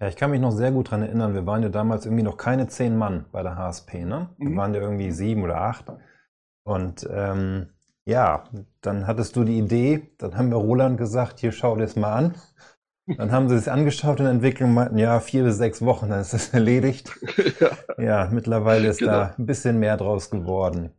Ja, 0.00 0.08
ich 0.08 0.16
kann 0.16 0.30
mich 0.30 0.40
noch 0.40 0.50
sehr 0.50 0.72
gut 0.72 0.90
dran 0.90 1.02
erinnern. 1.02 1.34
Wir 1.34 1.46
waren 1.46 1.62
ja 1.62 1.68
damals 1.68 2.06
irgendwie 2.06 2.24
noch 2.24 2.36
keine 2.36 2.66
zehn 2.66 2.96
Mann 2.96 3.26
bei 3.30 3.42
der 3.42 3.56
HSP, 3.56 4.04
ne? 4.04 4.30
Wir 4.38 4.50
mhm. 4.50 4.56
waren 4.56 4.74
ja 4.74 4.80
irgendwie 4.80 5.12
sieben 5.12 5.44
oder 5.44 5.60
acht. 5.60 5.84
Und 6.64 7.06
ähm, 7.10 7.68
ja, 8.04 8.44
dann 8.80 9.06
hattest 9.06 9.36
du 9.36 9.44
die 9.44 9.58
Idee, 9.58 10.10
dann 10.18 10.36
haben 10.36 10.50
wir 10.50 10.56
Roland 10.56 10.98
gesagt, 10.98 11.38
hier 11.38 11.52
schau 11.52 11.76
dir 11.76 11.82
das 11.82 11.94
mal 11.94 12.12
an. 12.12 12.34
Dann 13.06 13.32
haben 13.32 13.48
sie 13.48 13.56
es 13.56 13.68
angeschaut 13.68 14.20
in 14.20 14.24
der 14.24 14.34
Entwicklung 14.34 14.74
meinten, 14.74 14.96
ja, 14.96 15.18
vier 15.20 15.44
bis 15.44 15.56
sechs 15.56 15.82
Wochen, 15.82 16.08
dann 16.08 16.20
ist 16.20 16.32
das 16.32 16.54
erledigt. 16.54 17.10
Ja, 17.98 18.02
ja 18.02 18.28
mittlerweile 18.30 18.88
ist 18.88 18.98
genau. 18.98 19.12
da 19.12 19.34
ein 19.36 19.46
bisschen 19.46 19.78
mehr 19.78 19.96
draus 19.96 20.30
geworden. 20.30 20.92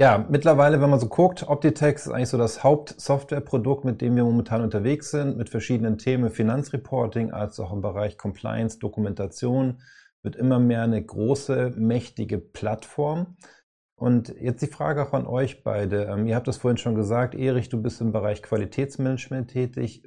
Ja, 0.00 0.24
mittlerweile, 0.28 0.80
wenn 0.80 0.90
man 0.90 1.00
so 1.00 1.08
guckt, 1.08 1.48
Optitex 1.48 2.06
ist 2.06 2.12
eigentlich 2.12 2.28
so 2.28 2.38
das 2.38 2.62
Hauptsoftwareprodukt, 2.62 3.84
mit 3.84 4.00
dem 4.00 4.14
wir 4.14 4.22
momentan 4.22 4.62
unterwegs 4.62 5.10
sind, 5.10 5.36
mit 5.36 5.50
verschiedenen 5.50 5.98
Themen, 5.98 6.30
Finanzreporting, 6.30 7.32
als 7.32 7.58
auch 7.58 7.72
im 7.72 7.82
Bereich 7.82 8.16
Compliance, 8.16 8.78
Dokumentation, 8.78 9.80
wird 10.22 10.36
immer 10.36 10.60
mehr 10.60 10.82
eine 10.82 11.04
große, 11.04 11.72
mächtige 11.76 12.38
Plattform. 12.38 13.36
Und 13.98 14.32
jetzt 14.40 14.62
die 14.62 14.68
Frage 14.68 15.02
auch 15.02 15.12
an 15.12 15.26
euch 15.26 15.64
beide. 15.64 16.04
Ähm, 16.04 16.28
ihr 16.28 16.36
habt 16.36 16.46
das 16.46 16.58
vorhin 16.58 16.78
schon 16.78 16.94
gesagt, 16.94 17.34
Erich, 17.34 17.68
du 17.68 17.82
bist 17.82 18.00
im 18.00 18.12
Bereich 18.12 18.44
Qualitätsmanagement 18.44 19.50
tätig. 19.50 20.04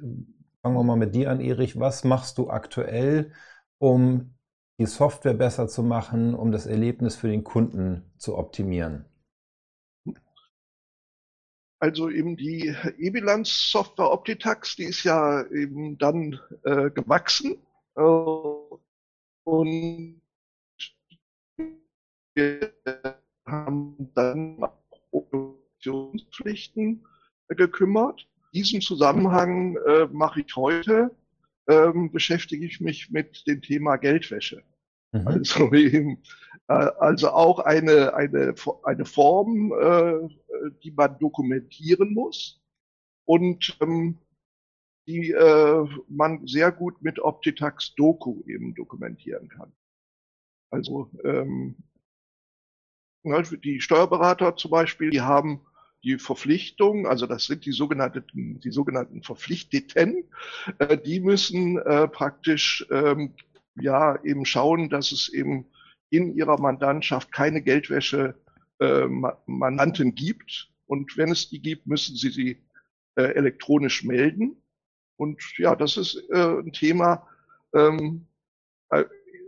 Fangen 0.62 0.76
wir 0.76 0.82
mal 0.82 0.96
mit 0.96 1.14
dir 1.14 1.30
an, 1.30 1.40
Erich. 1.40 1.78
Was 1.78 2.02
machst 2.02 2.38
du 2.38 2.48
aktuell, 2.48 3.32
um 3.76 4.34
die 4.78 4.86
Software 4.86 5.34
besser 5.34 5.68
zu 5.68 5.82
machen, 5.82 6.34
um 6.34 6.52
das 6.52 6.64
Erlebnis 6.64 7.16
für 7.16 7.28
den 7.28 7.44
Kunden 7.44 8.10
zu 8.16 8.38
optimieren? 8.38 9.04
Also 11.78 12.08
eben 12.08 12.38
die 12.38 12.74
E-Bilanz-Software 12.96 14.10
Optitax, 14.10 14.76
die 14.76 14.84
ist 14.84 15.04
ja 15.04 15.44
eben 15.50 15.98
dann 15.98 16.40
äh, 16.64 16.88
gewachsen. 16.90 17.58
Äh, 17.96 18.00
und 19.44 20.22
haben 23.52 24.10
dann 24.14 24.64
Produktionspflichten 25.10 27.06
äh, 27.48 27.54
gekümmert. 27.54 28.26
In 28.52 28.62
diesem 28.62 28.80
Zusammenhang 28.80 29.76
äh, 29.86 30.08
mache 30.10 30.40
ich 30.40 30.56
heute, 30.56 31.14
ähm, 31.68 32.10
beschäftige 32.10 32.66
ich 32.66 32.80
mich 32.80 33.10
mit 33.10 33.46
dem 33.46 33.62
Thema 33.62 33.96
Geldwäsche. 33.96 34.64
Mhm. 35.12 35.28
Also, 35.28 35.72
eben, 35.74 36.22
äh, 36.68 36.72
also 36.72 37.30
auch 37.30 37.60
eine, 37.60 38.14
eine, 38.14 38.54
eine 38.82 39.04
Form, 39.04 39.72
äh, 39.72 40.28
die 40.82 40.90
man 40.90 41.18
dokumentieren 41.18 42.12
muss 42.14 42.60
und 43.24 43.76
ähm, 43.80 44.18
die 45.06 45.32
äh, 45.32 45.84
man 46.08 46.46
sehr 46.46 46.70
gut 46.72 47.02
mit 47.02 47.18
Optitax 47.18 47.94
Doku 47.94 48.42
eben 48.46 48.74
dokumentieren 48.74 49.48
kann. 49.48 49.72
Also 50.70 51.10
ähm, 51.24 51.76
die 53.24 53.80
Steuerberater 53.80 54.56
zum 54.56 54.70
Beispiel, 54.70 55.10
die 55.10 55.20
haben 55.20 55.60
die 56.04 56.18
Verpflichtung, 56.18 57.06
also 57.06 57.26
das 57.26 57.44
sind 57.44 57.64
die 57.64 57.72
sogenannten, 57.72 58.60
die 58.60 58.70
sogenannten 58.70 59.22
Verpflichteten, 59.22 60.24
äh, 60.78 60.98
die 60.98 61.20
müssen 61.20 61.78
äh, 61.78 62.08
praktisch 62.08 62.84
ähm, 62.90 63.34
ja 63.76 64.20
eben 64.24 64.44
schauen, 64.44 64.90
dass 64.90 65.12
es 65.12 65.28
eben 65.28 65.66
in 66.10 66.34
ihrer 66.34 66.60
Mandantschaft 66.60 67.32
keine 67.32 67.62
Geldwäsche 67.62 68.34
äh, 68.80 69.06
Mandanten 69.46 70.14
gibt. 70.14 70.70
Und 70.86 71.16
wenn 71.16 71.30
es 71.30 71.48
die 71.48 71.62
gibt, 71.62 71.86
müssen 71.86 72.16
sie 72.16 72.30
sie 72.30 72.58
elektronisch 73.14 74.04
melden. 74.04 74.56
Und 75.16 75.42
ja, 75.58 75.76
das 75.76 75.98
ist 75.98 76.30
ein 76.32 76.72
Thema, 76.72 77.28
ähm, 77.74 78.26
äh, 78.26 78.31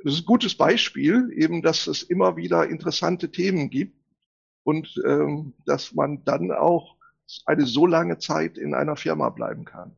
das 0.04 0.14
ist 0.14 0.22
ein 0.22 0.26
gutes 0.26 0.54
Beispiel, 0.56 1.30
eben, 1.32 1.62
dass 1.62 1.86
es 1.86 2.02
immer 2.02 2.36
wieder 2.36 2.68
interessante 2.68 3.30
Themen 3.30 3.70
gibt 3.70 3.98
und 4.62 5.02
ähm, 5.06 5.54
dass 5.64 5.94
man 5.94 6.24
dann 6.24 6.52
auch 6.52 6.96
eine 7.46 7.64
so 7.64 7.86
lange 7.86 8.18
Zeit 8.18 8.58
in 8.58 8.74
einer 8.74 8.96
Firma 8.96 9.30
bleiben 9.30 9.64
kann. 9.64 9.96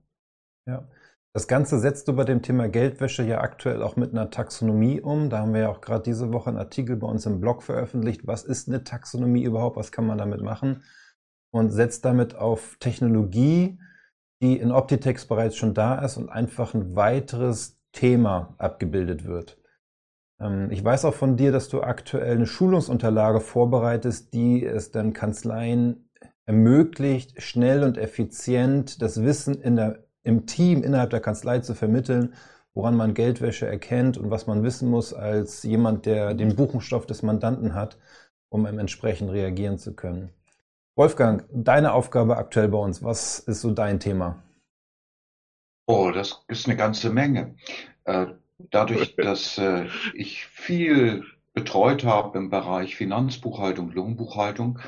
Ja. 0.66 0.88
Das 1.32 1.48
Ganze 1.48 1.78
setzt 1.80 2.08
du 2.08 2.14
bei 2.14 2.24
dem 2.24 2.40
Thema 2.40 2.68
Geldwäsche 2.68 3.22
ja 3.22 3.42
aktuell 3.42 3.82
auch 3.82 3.96
mit 3.96 4.12
einer 4.12 4.30
Taxonomie 4.30 5.02
um. 5.02 5.28
Da 5.28 5.40
haben 5.40 5.52
wir 5.52 5.62
ja 5.62 5.68
auch 5.68 5.82
gerade 5.82 6.02
diese 6.02 6.32
Woche 6.32 6.48
einen 6.48 6.58
Artikel 6.58 6.96
bei 6.96 7.06
uns 7.06 7.26
im 7.26 7.40
Blog 7.40 7.62
veröffentlicht. 7.62 8.26
Was 8.26 8.42
ist 8.42 8.68
eine 8.68 8.84
Taxonomie 8.84 9.42
überhaupt? 9.42 9.76
Was 9.76 9.92
kann 9.92 10.06
man 10.06 10.16
damit 10.16 10.40
machen? 10.40 10.82
Und 11.50 11.72
setzt 11.72 12.06
damit 12.06 12.36
auf 12.36 12.76
Technologie, 12.80 13.78
die 14.40 14.56
in 14.56 14.72
Optitex 14.72 15.26
bereits 15.26 15.56
schon 15.56 15.74
da 15.74 15.96
ist 15.98 16.16
und 16.16 16.30
einfach 16.30 16.72
ein 16.72 16.96
weiteres 16.96 17.82
Thema 17.92 18.54
abgebildet 18.56 19.26
wird. 19.26 19.58
Ähm, 20.40 20.70
ich 20.70 20.82
weiß 20.84 21.04
auch 21.04 21.14
von 21.14 21.36
dir, 21.36 21.52
dass 21.52 21.68
du 21.68 21.82
aktuell 21.82 22.36
eine 22.36 22.46
Schulungsunterlage 22.46 23.40
vorbereitest, 23.40 24.32
die 24.34 24.64
es 24.64 24.90
dann 24.90 25.12
Kanzleien 25.12 26.10
ermöglicht, 26.46 27.42
schnell 27.42 27.82
und 27.82 27.98
effizient 27.98 29.02
das 29.02 29.22
Wissen 29.22 29.76
der, 29.76 30.04
im 30.22 30.46
Team 30.46 30.82
innerhalb 30.82 31.10
der 31.10 31.20
Kanzlei 31.20 31.60
zu 31.60 31.74
vermitteln, 31.74 32.34
woran 32.74 32.96
man 32.96 33.14
Geldwäsche 33.14 33.66
erkennt 33.66 34.18
und 34.18 34.30
was 34.30 34.46
man 34.46 34.62
wissen 34.62 34.88
muss 34.90 35.14
als 35.14 35.62
jemand, 35.62 36.06
der 36.06 36.34
den 36.34 36.54
Buchenstoff 36.54 37.06
des 37.06 37.22
Mandanten 37.22 37.74
hat, 37.74 37.98
um 38.48 38.66
entsprechend 38.66 39.30
reagieren 39.30 39.78
zu 39.78 39.94
können. 39.94 40.30
Wolfgang, 40.94 41.44
deine 41.52 41.92
Aufgabe 41.92 42.36
aktuell 42.36 42.68
bei 42.68 42.78
uns, 42.78 43.02
was 43.02 43.38
ist 43.40 43.60
so 43.60 43.70
dein 43.70 44.00
Thema? 44.00 44.42
Oh, 45.86 46.10
das 46.10 46.44
ist 46.48 46.66
eine 46.66 46.76
ganze 46.76 47.10
Menge. 47.10 47.54
Dadurch, 48.58 49.14
dass 49.16 49.58
äh, 49.58 49.86
ich 50.14 50.46
viel 50.46 51.24
betreut 51.52 52.04
habe 52.04 52.38
im 52.38 52.50
Bereich 52.50 52.96
Finanzbuchhaltung, 52.96 53.90
Lohnbuchhaltung, 53.90 54.78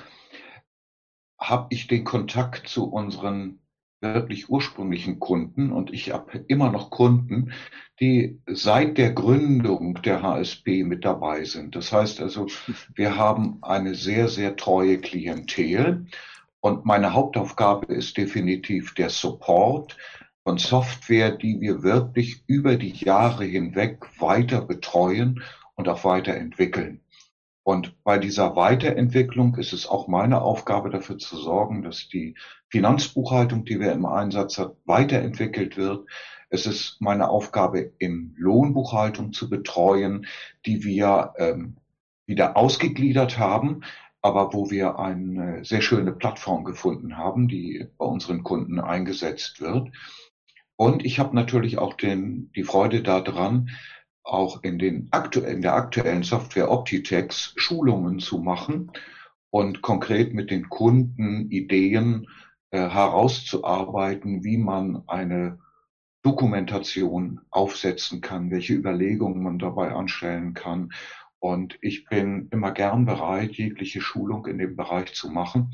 habe 1.39 1.69
ich 1.71 1.87
den 1.87 2.05
Kontakt 2.05 2.69
zu 2.69 2.91
unseren 2.91 3.61
wirklich 4.01 4.49
ursprünglichen 4.49 5.19
Kunden 5.19 5.73
und 5.73 5.93
ich 5.93 6.13
habe 6.13 6.45
immer 6.47 6.71
noch 6.71 6.91
Kunden, 6.91 7.53
die 8.01 8.41
seit 8.47 8.97
der 8.97 9.13
Gründung 9.13 10.01
der 10.03 10.23
HSB 10.23 10.85
mit 10.85 11.05
dabei 11.05 11.45
sind. 11.45 11.75
Das 11.75 11.93
heißt 11.93 12.21
also, 12.21 12.47
wir 12.95 13.17
haben 13.17 13.59
eine 13.63 13.95
sehr, 13.95 14.29
sehr 14.29 14.57
treue 14.57 14.99
Klientel 14.99 16.07
und 16.61 16.85
meine 16.85 17.13
Hauptaufgabe 17.13 17.93
ist 17.93 18.17
definitiv 18.17 18.95
der 18.95 19.11
Support 19.11 19.97
von 20.49 20.57
Software, 20.57 21.33
die 21.33 21.61
wir 21.61 21.83
wirklich 21.83 22.43
über 22.47 22.77
die 22.77 22.93
Jahre 22.93 23.45
hinweg 23.45 24.07
weiter 24.19 24.63
betreuen 24.63 25.43
und 25.75 25.91
auch 25.91 26.05
weiterentwickeln. 26.05 27.03
Und 27.65 28.03
bei 28.03 28.17
dieser 28.17 28.57
Weiterentwicklung 28.57 29.57
ist 29.57 29.75
es 29.75 29.87
auch 29.87 30.09
meine 30.09 30.41
Aufgabe, 30.41 30.89
dafür 30.89 31.19
zu 31.19 31.37
sorgen, 31.37 31.83
dass 31.83 32.09
die 32.09 32.35
Finanzbuchhaltung, 32.71 33.67
die 33.67 33.79
wir 33.79 33.93
im 33.93 34.07
Einsatz 34.07 34.57
haben, 34.57 34.73
weiterentwickelt 34.87 35.77
wird. 35.77 36.09
Es 36.49 36.65
ist 36.65 36.97
meine 36.99 37.29
Aufgabe, 37.29 37.93
im 37.99 38.35
Lohnbuchhaltung 38.39 39.35
zu 39.35 39.51
betreuen, 39.51 40.25
die 40.65 40.83
wir 40.83 41.35
ähm, 41.37 41.77
wieder 42.25 42.57
ausgegliedert 42.57 43.39
haben, 43.39 43.83
aber 44.23 44.55
wo 44.55 44.71
wir 44.71 44.99
eine 44.99 45.63
sehr 45.63 45.83
schöne 45.83 46.13
Plattform 46.13 46.65
gefunden 46.65 47.19
haben, 47.19 47.49
die 47.49 47.87
bei 47.99 48.07
unseren 48.07 48.43
Kunden 48.43 48.81
eingesetzt 48.81 49.61
wird. 49.61 49.91
Und 50.81 51.05
ich 51.05 51.19
habe 51.19 51.35
natürlich 51.35 51.77
auch 51.77 51.95
den, 51.95 52.53
die 52.55 52.63
Freude 52.63 53.03
daran, 53.03 53.71
auch 54.23 54.63
in, 54.63 54.79
den 54.79 55.09
aktuellen, 55.11 55.57
in 55.57 55.63
der 55.63 55.75
aktuellen 55.75 56.23
Software 56.23 56.71
Optitex 56.71 57.53
Schulungen 57.57 58.21
zu 58.21 58.39
machen 58.39 58.93
und 59.51 59.83
konkret 59.83 60.35
mit 60.35 60.53
den 60.53 60.69
Kunden 60.69 61.51
Ideen 61.51 62.29
äh, 62.71 62.79
herauszuarbeiten, 62.79 64.45
wie 64.45 64.57
man 64.57 65.03
eine 65.09 65.59
Dokumentation 66.23 67.41
aufsetzen 67.51 68.21
kann, 68.21 68.53
welche 68.53 68.75
Überlegungen 68.75 69.43
man 69.43 69.59
dabei 69.59 69.91
anstellen 69.91 70.55
kann. 70.55 70.93
Und 71.41 71.77
ich 71.81 72.05
bin 72.05 72.49
immer 72.53 72.71
gern 72.71 73.05
bereit, 73.05 73.53
jegliche 73.53 74.01
Schulung 74.01 74.47
in 74.47 74.59
dem 74.59 74.77
Bereich 74.77 75.13
zu 75.13 75.29
machen. 75.29 75.73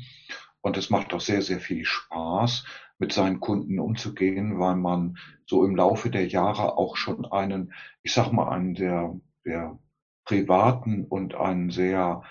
Und 0.65 0.77
es 0.77 0.89
macht 0.89 1.13
auch 1.13 1.21
sehr, 1.21 1.43
sehr 1.43 1.59
viel 1.59 1.85
Spaß, 1.85 2.65
mit 2.97 3.13
seinen 3.13 3.39
Kunden 3.39 3.77
umzugehen, 3.77 4.57
weil 4.57 4.75
man 4.75 5.19
so 5.45 5.63
im 5.63 5.75
Laufe 5.75 6.09
der 6.09 6.25
Jahre 6.25 6.75
auch 6.79 6.97
schon 6.97 7.23
einen, 7.23 7.71
ich 8.01 8.13
sag 8.13 8.31
mal, 8.31 8.49
einen 8.49 8.75
sehr, 8.75 9.15
sehr 9.43 9.77
privaten 10.23 11.05
und 11.05 11.35
einen 11.35 11.69
sehr 11.69 12.23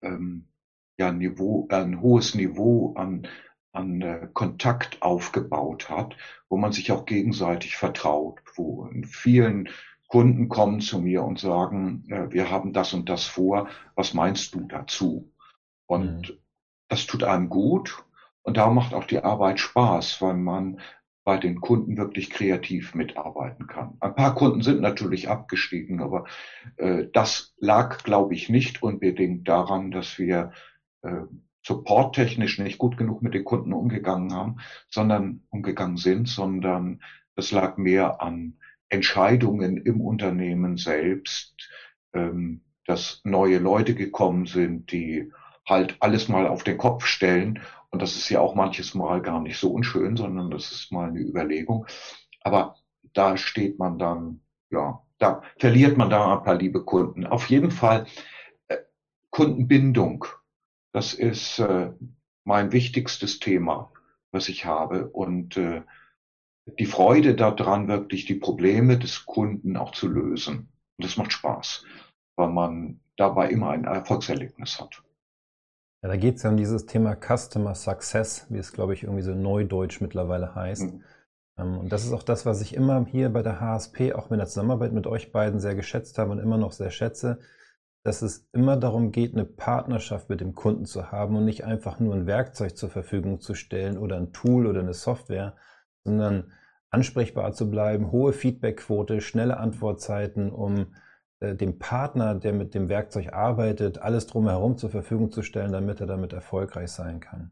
ähm, 0.00 0.48
ja, 0.96 1.12
Niveau, 1.12 1.68
ein 1.70 2.00
hohes 2.00 2.34
Niveau 2.34 2.94
an, 2.94 3.28
an 3.72 4.00
äh, 4.00 4.28
Kontakt 4.32 5.02
aufgebaut 5.02 5.90
hat, 5.90 6.16
wo 6.48 6.56
man 6.56 6.72
sich 6.72 6.90
auch 6.90 7.04
gegenseitig 7.04 7.76
vertraut, 7.76 8.40
wo 8.54 8.86
in 8.86 9.04
vielen 9.04 9.68
Kunden 10.08 10.48
kommen 10.48 10.80
zu 10.80 11.02
mir 11.02 11.22
und 11.22 11.38
sagen, 11.38 12.06
äh, 12.08 12.32
wir 12.32 12.50
haben 12.50 12.72
das 12.72 12.94
und 12.94 13.10
das 13.10 13.26
vor, 13.26 13.68
was 13.94 14.14
meinst 14.14 14.54
du 14.54 14.60
dazu? 14.68 15.30
Und 15.84 16.30
mhm. 16.30 16.43
Das 16.88 17.06
tut 17.06 17.24
einem 17.24 17.48
gut 17.48 18.04
und 18.42 18.56
da 18.56 18.70
macht 18.70 18.94
auch 18.94 19.04
die 19.04 19.22
Arbeit 19.22 19.60
Spaß, 19.60 20.20
weil 20.20 20.34
man 20.34 20.80
bei 21.24 21.38
den 21.38 21.60
Kunden 21.60 21.96
wirklich 21.96 22.28
kreativ 22.28 22.94
mitarbeiten 22.94 23.66
kann. 23.66 23.96
Ein 24.00 24.14
paar 24.14 24.34
Kunden 24.34 24.62
sind 24.62 24.82
natürlich 24.82 25.28
abgestiegen, 25.30 26.02
aber 26.02 26.26
äh, 26.76 27.06
das 27.12 27.54
lag, 27.58 28.04
glaube 28.04 28.34
ich, 28.34 28.50
nicht 28.50 28.82
unbedingt 28.82 29.48
daran, 29.48 29.90
dass 29.90 30.18
wir 30.18 30.52
äh, 31.02 31.22
supporttechnisch 31.66 32.58
nicht 32.58 32.76
gut 32.76 32.98
genug 32.98 33.22
mit 33.22 33.32
den 33.32 33.44
Kunden 33.44 33.72
umgegangen 33.72 34.34
haben, 34.34 34.58
sondern 34.90 35.44
umgegangen 35.48 35.96
sind, 35.96 36.28
sondern 36.28 37.02
das 37.36 37.50
lag 37.50 37.78
mehr 37.78 38.20
an 38.20 38.58
Entscheidungen 38.90 39.78
im 39.78 40.02
Unternehmen 40.02 40.76
selbst, 40.76 41.56
ähm, 42.12 42.62
dass 42.86 43.22
neue 43.24 43.58
Leute 43.58 43.94
gekommen 43.94 44.44
sind, 44.44 44.92
die 44.92 45.32
halt 45.66 45.96
alles 46.00 46.28
mal 46.28 46.46
auf 46.46 46.64
den 46.64 46.78
Kopf 46.78 47.06
stellen 47.06 47.60
und 47.94 48.02
das 48.02 48.16
ist 48.16 48.28
ja 48.28 48.40
auch 48.40 48.56
manches 48.56 48.96
Mal 48.96 49.22
gar 49.22 49.40
nicht 49.40 49.56
so 49.56 49.70
unschön, 49.70 50.16
sondern 50.16 50.50
das 50.50 50.72
ist 50.72 50.90
mal 50.90 51.10
eine 51.10 51.20
Überlegung. 51.20 51.86
Aber 52.40 52.74
da 53.12 53.36
steht 53.36 53.78
man 53.78 54.00
dann, 54.00 54.40
ja, 54.70 55.00
da 55.18 55.42
verliert 55.60 55.96
man 55.96 56.10
da 56.10 56.36
ein 56.36 56.42
paar 56.42 56.56
liebe 56.56 56.84
Kunden. 56.84 57.24
Auf 57.24 57.48
jeden 57.50 57.70
Fall 57.70 58.06
äh, 58.66 58.78
Kundenbindung. 59.30 60.24
Das 60.90 61.14
ist 61.14 61.60
äh, 61.60 61.92
mein 62.42 62.72
wichtigstes 62.72 63.38
Thema, 63.38 63.92
was 64.32 64.48
ich 64.48 64.66
habe. 64.66 65.08
Und 65.10 65.56
äh, 65.56 65.82
die 66.66 66.86
Freude 66.86 67.36
daran, 67.36 67.86
wirklich 67.86 68.24
die 68.24 68.34
Probleme 68.34 68.98
des 68.98 69.24
Kunden 69.24 69.76
auch 69.76 69.92
zu 69.92 70.08
lösen. 70.08 70.68
Und 70.96 71.04
das 71.04 71.16
macht 71.16 71.32
Spaß, 71.32 71.84
weil 72.34 72.48
man 72.48 72.98
dabei 73.16 73.50
immer 73.50 73.70
ein 73.70 73.84
Erfolgserlebnis 73.84 74.80
hat. 74.80 75.04
Ja, 76.04 76.08
da 76.08 76.16
geht 76.16 76.36
es 76.36 76.42
ja 76.42 76.50
um 76.50 76.58
dieses 76.58 76.84
Thema 76.84 77.16
Customer 77.16 77.74
Success, 77.74 78.46
wie 78.50 78.58
es, 78.58 78.74
glaube 78.74 78.92
ich, 78.92 79.04
irgendwie 79.04 79.22
so 79.22 79.34
neudeutsch 79.34 80.02
mittlerweile 80.02 80.54
heißt. 80.54 80.92
Mhm. 80.92 81.02
Ähm, 81.56 81.78
und 81.78 81.92
das 81.92 82.04
ist 82.04 82.12
auch 82.12 82.22
das, 82.22 82.44
was 82.44 82.60
ich 82.60 82.74
immer 82.74 83.06
hier 83.06 83.32
bei 83.32 83.42
der 83.42 83.58
HSP, 83.58 84.12
auch 84.12 84.30
in 84.30 84.36
der 84.36 84.46
Zusammenarbeit 84.46 84.92
mit 84.92 85.06
euch 85.06 85.32
beiden 85.32 85.60
sehr 85.60 85.74
geschätzt 85.74 86.18
habe 86.18 86.32
und 86.32 86.40
immer 86.40 86.58
noch 86.58 86.72
sehr 86.72 86.90
schätze, 86.90 87.38
dass 88.02 88.20
es 88.20 88.46
immer 88.52 88.76
darum 88.76 89.12
geht, 89.12 89.32
eine 89.32 89.46
Partnerschaft 89.46 90.28
mit 90.28 90.42
dem 90.42 90.54
Kunden 90.54 90.84
zu 90.84 91.10
haben 91.10 91.36
und 91.36 91.46
nicht 91.46 91.64
einfach 91.64 91.98
nur 92.00 92.14
ein 92.14 92.26
Werkzeug 92.26 92.76
zur 92.76 92.90
Verfügung 92.90 93.40
zu 93.40 93.54
stellen 93.54 93.96
oder 93.96 94.16
ein 94.16 94.34
Tool 94.34 94.66
oder 94.66 94.80
eine 94.80 94.92
Software, 94.92 95.56
sondern 96.04 96.52
ansprechbar 96.90 97.54
zu 97.54 97.70
bleiben, 97.70 98.12
hohe 98.12 98.34
Feedbackquote, 98.34 99.22
schnelle 99.22 99.56
Antwortzeiten, 99.56 100.52
um 100.52 100.88
dem 101.40 101.78
Partner, 101.78 102.34
der 102.34 102.52
mit 102.52 102.74
dem 102.74 102.88
Werkzeug 102.88 103.32
arbeitet, 103.32 103.98
alles 103.98 104.26
drumherum 104.26 104.78
zur 104.78 104.90
Verfügung 104.90 105.30
zu 105.30 105.42
stellen, 105.42 105.72
damit 105.72 106.00
er 106.00 106.06
damit 106.06 106.32
erfolgreich 106.32 106.90
sein 106.90 107.20
kann. 107.20 107.50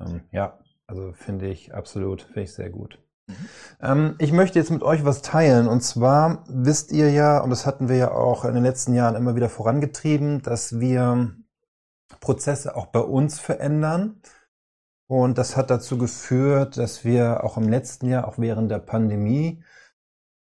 Ähm, 0.00 0.22
ja, 0.30 0.58
also 0.86 1.12
finde 1.12 1.48
ich 1.48 1.74
absolut, 1.74 2.22
finde 2.22 2.42
ich 2.42 2.54
sehr 2.54 2.70
gut. 2.70 2.98
Mhm. 3.26 3.34
Ähm, 3.80 4.14
ich 4.18 4.32
möchte 4.32 4.58
jetzt 4.58 4.70
mit 4.70 4.82
euch 4.82 5.04
was 5.04 5.22
teilen. 5.22 5.66
Und 5.66 5.82
zwar 5.82 6.44
wisst 6.48 6.92
ihr 6.92 7.10
ja, 7.10 7.38
und 7.40 7.50
das 7.50 7.66
hatten 7.66 7.88
wir 7.88 7.96
ja 7.96 8.10
auch 8.12 8.44
in 8.44 8.54
den 8.54 8.62
letzten 8.62 8.94
Jahren 8.94 9.16
immer 9.16 9.36
wieder 9.36 9.48
vorangetrieben, 9.48 10.42
dass 10.42 10.78
wir 10.78 11.34
Prozesse 12.20 12.76
auch 12.76 12.86
bei 12.86 13.00
uns 13.00 13.40
verändern. 13.40 14.20
Und 15.08 15.38
das 15.38 15.56
hat 15.56 15.70
dazu 15.70 15.98
geführt, 15.98 16.76
dass 16.76 17.04
wir 17.04 17.44
auch 17.44 17.56
im 17.56 17.68
letzten 17.68 18.08
Jahr, 18.08 18.26
auch 18.26 18.38
während 18.38 18.70
der 18.70 18.80
Pandemie, 18.80 19.62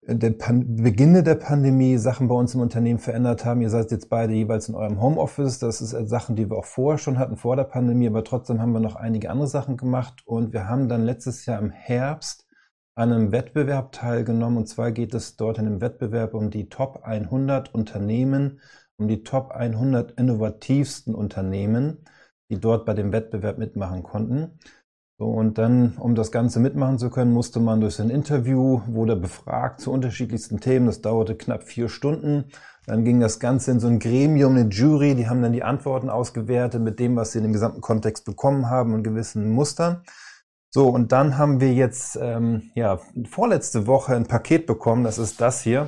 der 0.05 0.31
Pan 0.31 0.75
Beginne 0.75 1.23
der 1.23 1.35
Pandemie 1.35 1.97
Sachen 1.97 2.27
bei 2.27 2.35
uns 2.35 2.53
im 2.53 2.61
Unternehmen 2.61 2.99
verändert 2.99 3.45
haben. 3.45 3.61
Ihr 3.61 3.69
seid 3.69 3.91
jetzt 3.91 4.09
beide 4.09 4.33
jeweils 4.33 4.67
in 4.67 4.75
eurem 4.75 5.01
Homeoffice. 5.01 5.59
Das 5.59 5.81
ist 5.81 5.93
äh, 5.93 6.05
Sachen, 6.05 6.35
die 6.35 6.49
wir 6.49 6.57
auch 6.57 6.65
vorher 6.65 6.97
schon 6.97 7.17
hatten, 7.17 7.37
vor 7.37 7.55
der 7.55 7.63
Pandemie, 7.63 8.07
aber 8.07 8.23
trotzdem 8.23 8.61
haben 8.61 8.73
wir 8.73 8.81
noch 8.81 8.95
einige 8.95 9.29
andere 9.29 9.47
Sachen 9.47 9.77
gemacht. 9.77 10.21
Und 10.25 10.51
wir 10.51 10.67
haben 10.67 10.89
dann 10.89 11.05
letztes 11.05 11.45
Jahr 11.45 11.59
im 11.59 11.71
Herbst 11.71 12.45
an 12.95 13.13
einem 13.13 13.31
Wettbewerb 13.31 13.93
teilgenommen. 13.93 14.57
Und 14.57 14.67
zwar 14.67 14.91
geht 14.91 15.13
es 15.13 15.37
dort 15.37 15.57
in 15.57 15.65
dem 15.65 15.81
Wettbewerb 15.81 16.33
um 16.33 16.49
die 16.49 16.67
Top 16.67 17.03
100 17.03 17.73
Unternehmen, 17.73 18.59
um 18.97 19.07
die 19.07 19.23
Top 19.23 19.51
100 19.51 20.11
innovativsten 20.11 21.15
Unternehmen, 21.15 22.05
die 22.49 22.59
dort 22.59 22.85
bei 22.85 22.93
dem 22.93 23.13
Wettbewerb 23.13 23.57
mitmachen 23.57 24.03
konnten. 24.03 24.59
So, 25.19 25.25
und 25.25 25.57
dann, 25.59 25.95
um 25.97 26.15
das 26.15 26.31
Ganze 26.31 26.59
mitmachen 26.59 26.97
zu 26.97 27.09
können, 27.09 27.31
musste 27.31 27.59
man 27.59 27.81
durch 27.81 28.01
ein 28.01 28.09
Interview, 28.09 28.81
wurde 28.87 29.15
befragt 29.15 29.79
zu 29.79 29.91
unterschiedlichsten 29.91 30.59
Themen. 30.59 30.87
Das 30.87 31.01
dauerte 31.01 31.35
knapp 31.35 31.63
vier 31.63 31.87
Stunden. 31.87 32.45
Dann 32.85 33.05
ging 33.05 33.19
das 33.19 33.39
Ganze 33.39 33.71
in 33.71 33.79
so 33.79 33.87
ein 33.87 33.99
Gremium, 33.99 34.55
eine 34.55 34.69
Jury, 34.69 35.15
die 35.15 35.29
haben 35.29 35.41
dann 35.41 35.53
die 35.53 35.63
Antworten 35.63 36.09
ausgewertet 36.09 36.81
mit 36.81 36.99
dem, 36.99 37.15
was 37.15 37.31
sie 37.31 37.37
in 37.37 37.43
dem 37.45 37.53
gesamten 37.53 37.79
Kontext 37.79 38.25
bekommen 38.25 38.69
haben 38.69 38.93
und 38.93 39.03
gewissen 39.03 39.49
Mustern. 39.51 40.03
So, 40.69 40.89
und 40.89 41.11
dann 41.11 41.37
haben 41.37 41.61
wir 41.61 41.71
jetzt, 41.71 42.17
ähm, 42.19 42.71
ja, 42.73 42.99
vorletzte 43.29 43.85
Woche 43.85 44.15
ein 44.15 44.25
Paket 44.25 44.65
bekommen. 44.65 45.03
Das 45.03 45.19
ist 45.19 45.39
das 45.39 45.61
hier. 45.61 45.87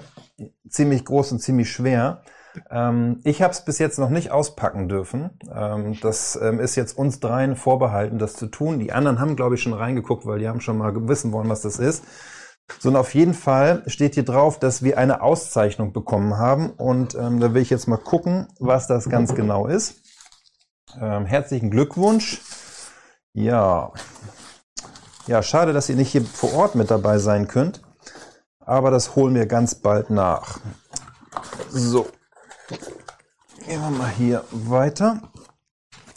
Ziemlich 0.69 1.03
groß 1.03 1.31
und 1.33 1.39
ziemlich 1.39 1.71
schwer. 1.71 2.21
Ähm, 2.69 3.19
ich 3.23 3.41
habe 3.41 3.51
es 3.51 3.63
bis 3.63 3.79
jetzt 3.79 3.99
noch 3.99 4.09
nicht 4.09 4.31
auspacken 4.31 4.87
dürfen. 4.87 5.31
Ähm, 5.53 5.97
das 6.01 6.39
ähm, 6.41 6.59
ist 6.59 6.75
jetzt 6.75 6.97
uns 6.97 7.19
dreien 7.19 7.55
vorbehalten, 7.55 8.19
das 8.19 8.35
zu 8.35 8.47
tun. 8.47 8.79
Die 8.79 8.91
anderen 8.91 9.19
haben, 9.19 9.35
glaube 9.35 9.55
ich, 9.55 9.61
schon 9.61 9.73
reingeguckt, 9.73 10.25
weil 10.25 10.39
die 10.39 10.47
haben 10.47 10.61
schon 10.61 10.77
mal 10.77 10.93
wissen 11.07 11.31
wollen, 11.31 11.49
was 11.49 11.61
das 11.61 11.79
ist. 11.79 12.03
So, 12.79 12.89
und 12.89 12.95
auf 12.95 13.13
jeden 13.13 13.33
Fall 13.33 13.83
steht 13.87 14.15
hier 14.15 14.25
drauf, 14.25 14.59
dass 14.59 14.83
wir 14.83 14.97
eine 14.97 15.21
Auszeichnung 15.21 15.93
bekommen 15.93 16.37
haben. 16.37 16.71
Und 16.71 17.15
ähm, 17.15 17.39
da 17.39 17.53
will 17.53 17.61
ich 17.61 17.69
jetzt 17.69 17.87
mal 17.87 17.97
gucken, 17.97 18.47
was 18.59 18.87
das 18.87 19.09
ganz 19.09 19.35
genau 19.35 19.67
ist. 19.67 20.01
Ähm, 20.99 21.25
herzlichen 21.25 21.71
Glückwunsch. 21.71 22.41
Ja. 23.33 23.91
Ja, 25.27 25.43
schade, 25.43 25.73
dass 25.73 25.89
ihr 25.89 25.95
nicht 25.95 26.11
hier 26.11 26.23
vor 26.23 26.53
Ort 26.53 26.75
mit 26.75 26.89
dabei 26.91 27.17
sein 27.17 27.47
könnt. 27.47 27.81
Aber 28.59 28.91
das 28.91 29.15
holen 29.15 29.35
wir 29.35 29.45
ganz 29.45 29.75
bald 29.75 30.09
nach. 30.09 30.59
So, 31.69 32.07
Gehen 32.67 33.81
wir 33.81 33.89
mal 33.89 34.09
hier 34.09 34.43
weiter. 34.51 35.21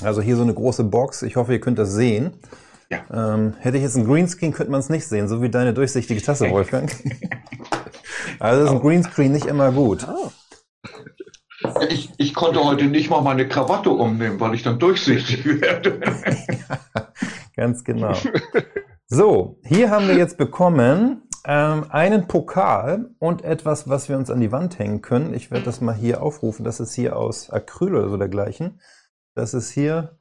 Also 0.02 0.22
hier 0.22 0.36
so 0.36 0.42
eine 0.42 0.54
große 0.54 0.84
Box. 0.84 1.22
Ich 1.22 1.36
hoffe, 1.36 1.52
ihr 1.52 1.60
könnt 1.60 1.78
das 1.78 1.92
sehen. 1.92 2.40
Ja. 2.90 3.34
Ähm, 3.34 3.54
hätte 3.58 3.76
ich 3.76 3.82
jetzt 3.82 3.96
ein 3.96 4.06
Greenscreen, 4.06 4.52
könnte 4.52 4.70
man 4.70 4.80
es 4.80 4.88
nicht 4.88 5.06
sehen, 5.06 5.28
so 5.28 5.42
wie 5.42 5.50
deine 5.50 5.74
durchsichtige 5.74 6.22
Tasse, 6.22 6.50
Wolfgang. 6.50 6.90
also 8.38 8.64
ist 8.64 8.70
ein 8.70 8.80
Greenscreen 8.80 9.32
nicht 9.32 9.46
immer 9.46 9.72
gut. 9.72 10.06
Oh. 10.08 10.30
Ich, 11.90 12.10
ich 12.16 12.34
konnte 12.34 12.64
heute 12.64 12.84
nicht 12.84 13.10
mal 13.10 13.20
meine 13.20 13.46
Krawatte 13.46 13.90
umnehmen, 13.90 14.40
weil 14.40 14.54
ich 14.54 14.62
dann 14.62 14.78
durchsichtig 14.78 15.44
werde. 15.60 16.00
Ganz 17.56 17.84
genau. 17.84 18.14
So, 19.06 19.58
hier 19.64 19.90
haben 19.90 20.06
wir 20.08 20.16
jetzt 20.16 20.38
bekommen 20.38 21.27
ähm, 21.44 21.86
einen 21.90 22.26
Pokal 22.26 23.10
und 23.18 23.42
etwas, 23.42 23.88
was 23.88 24.08
wir 24.08 24.16
uns 24.16 24.30
an 24.30 24.40
die 24.40 24.52
Wand 24.52 24.78
hängen 24.78 25.02
können. 25.02 25.34
Ich 25.34 25.50
werde 25.50 25.64
das 25.64 25.80
mal 25.80 25.94
hier 25.94 26.22
aufrufen. 26.22 26.64
Das 26.64 26.80
ist 26.80 26.94
hier 26.94 27.16
aus 27.16 27.50
Acryl 27.50 27.94
oder 27.94 28.08
so 28.08 28.16
dergleichen. 28.16 28.80
Das 29.34 29.54
ist 29.54 29.70
hier 29.70 30.18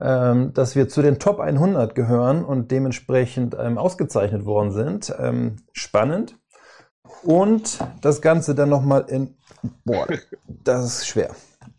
ähm, 0.00 0.52
dass 0.54 0.76
wir 0.76 0.88
zu 0.88 1.02
den 1.02 1.18
Top 1.18 1.40
100 1.40 1.94
gehören 1.94 2.44
und 2.44 2.70
dementsprechend 2.70 3.56
ähm, 3.58 3.78
ausgezeichnet 3.78 4.44
worden 4.44 4.72
sind. 4.72 5.14
Ähm, 5.18 5.56
spannend. 5.72 6.36
Und 7.22 7.78
das 8.00 8.22
Ganze 8.22 8.54
dann 8.54 8.68
nochmal 8.68 9.06
in, 9.08 9.36
boah, 9.84 10.06
das 10.46 10.84
ist 10.84 11.06
schwer, 11.06 11.34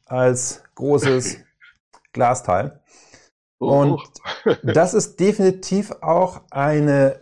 als 0.06 0.64
großes 0.76 1.38
Glasteil. 2.14 2.80
Und 3.58 4.02
das 4.64 4.94
ist 4.94 5.20
definitiv 5.20 5.92
auch 6.02 6.42
eine, 6.50 7.20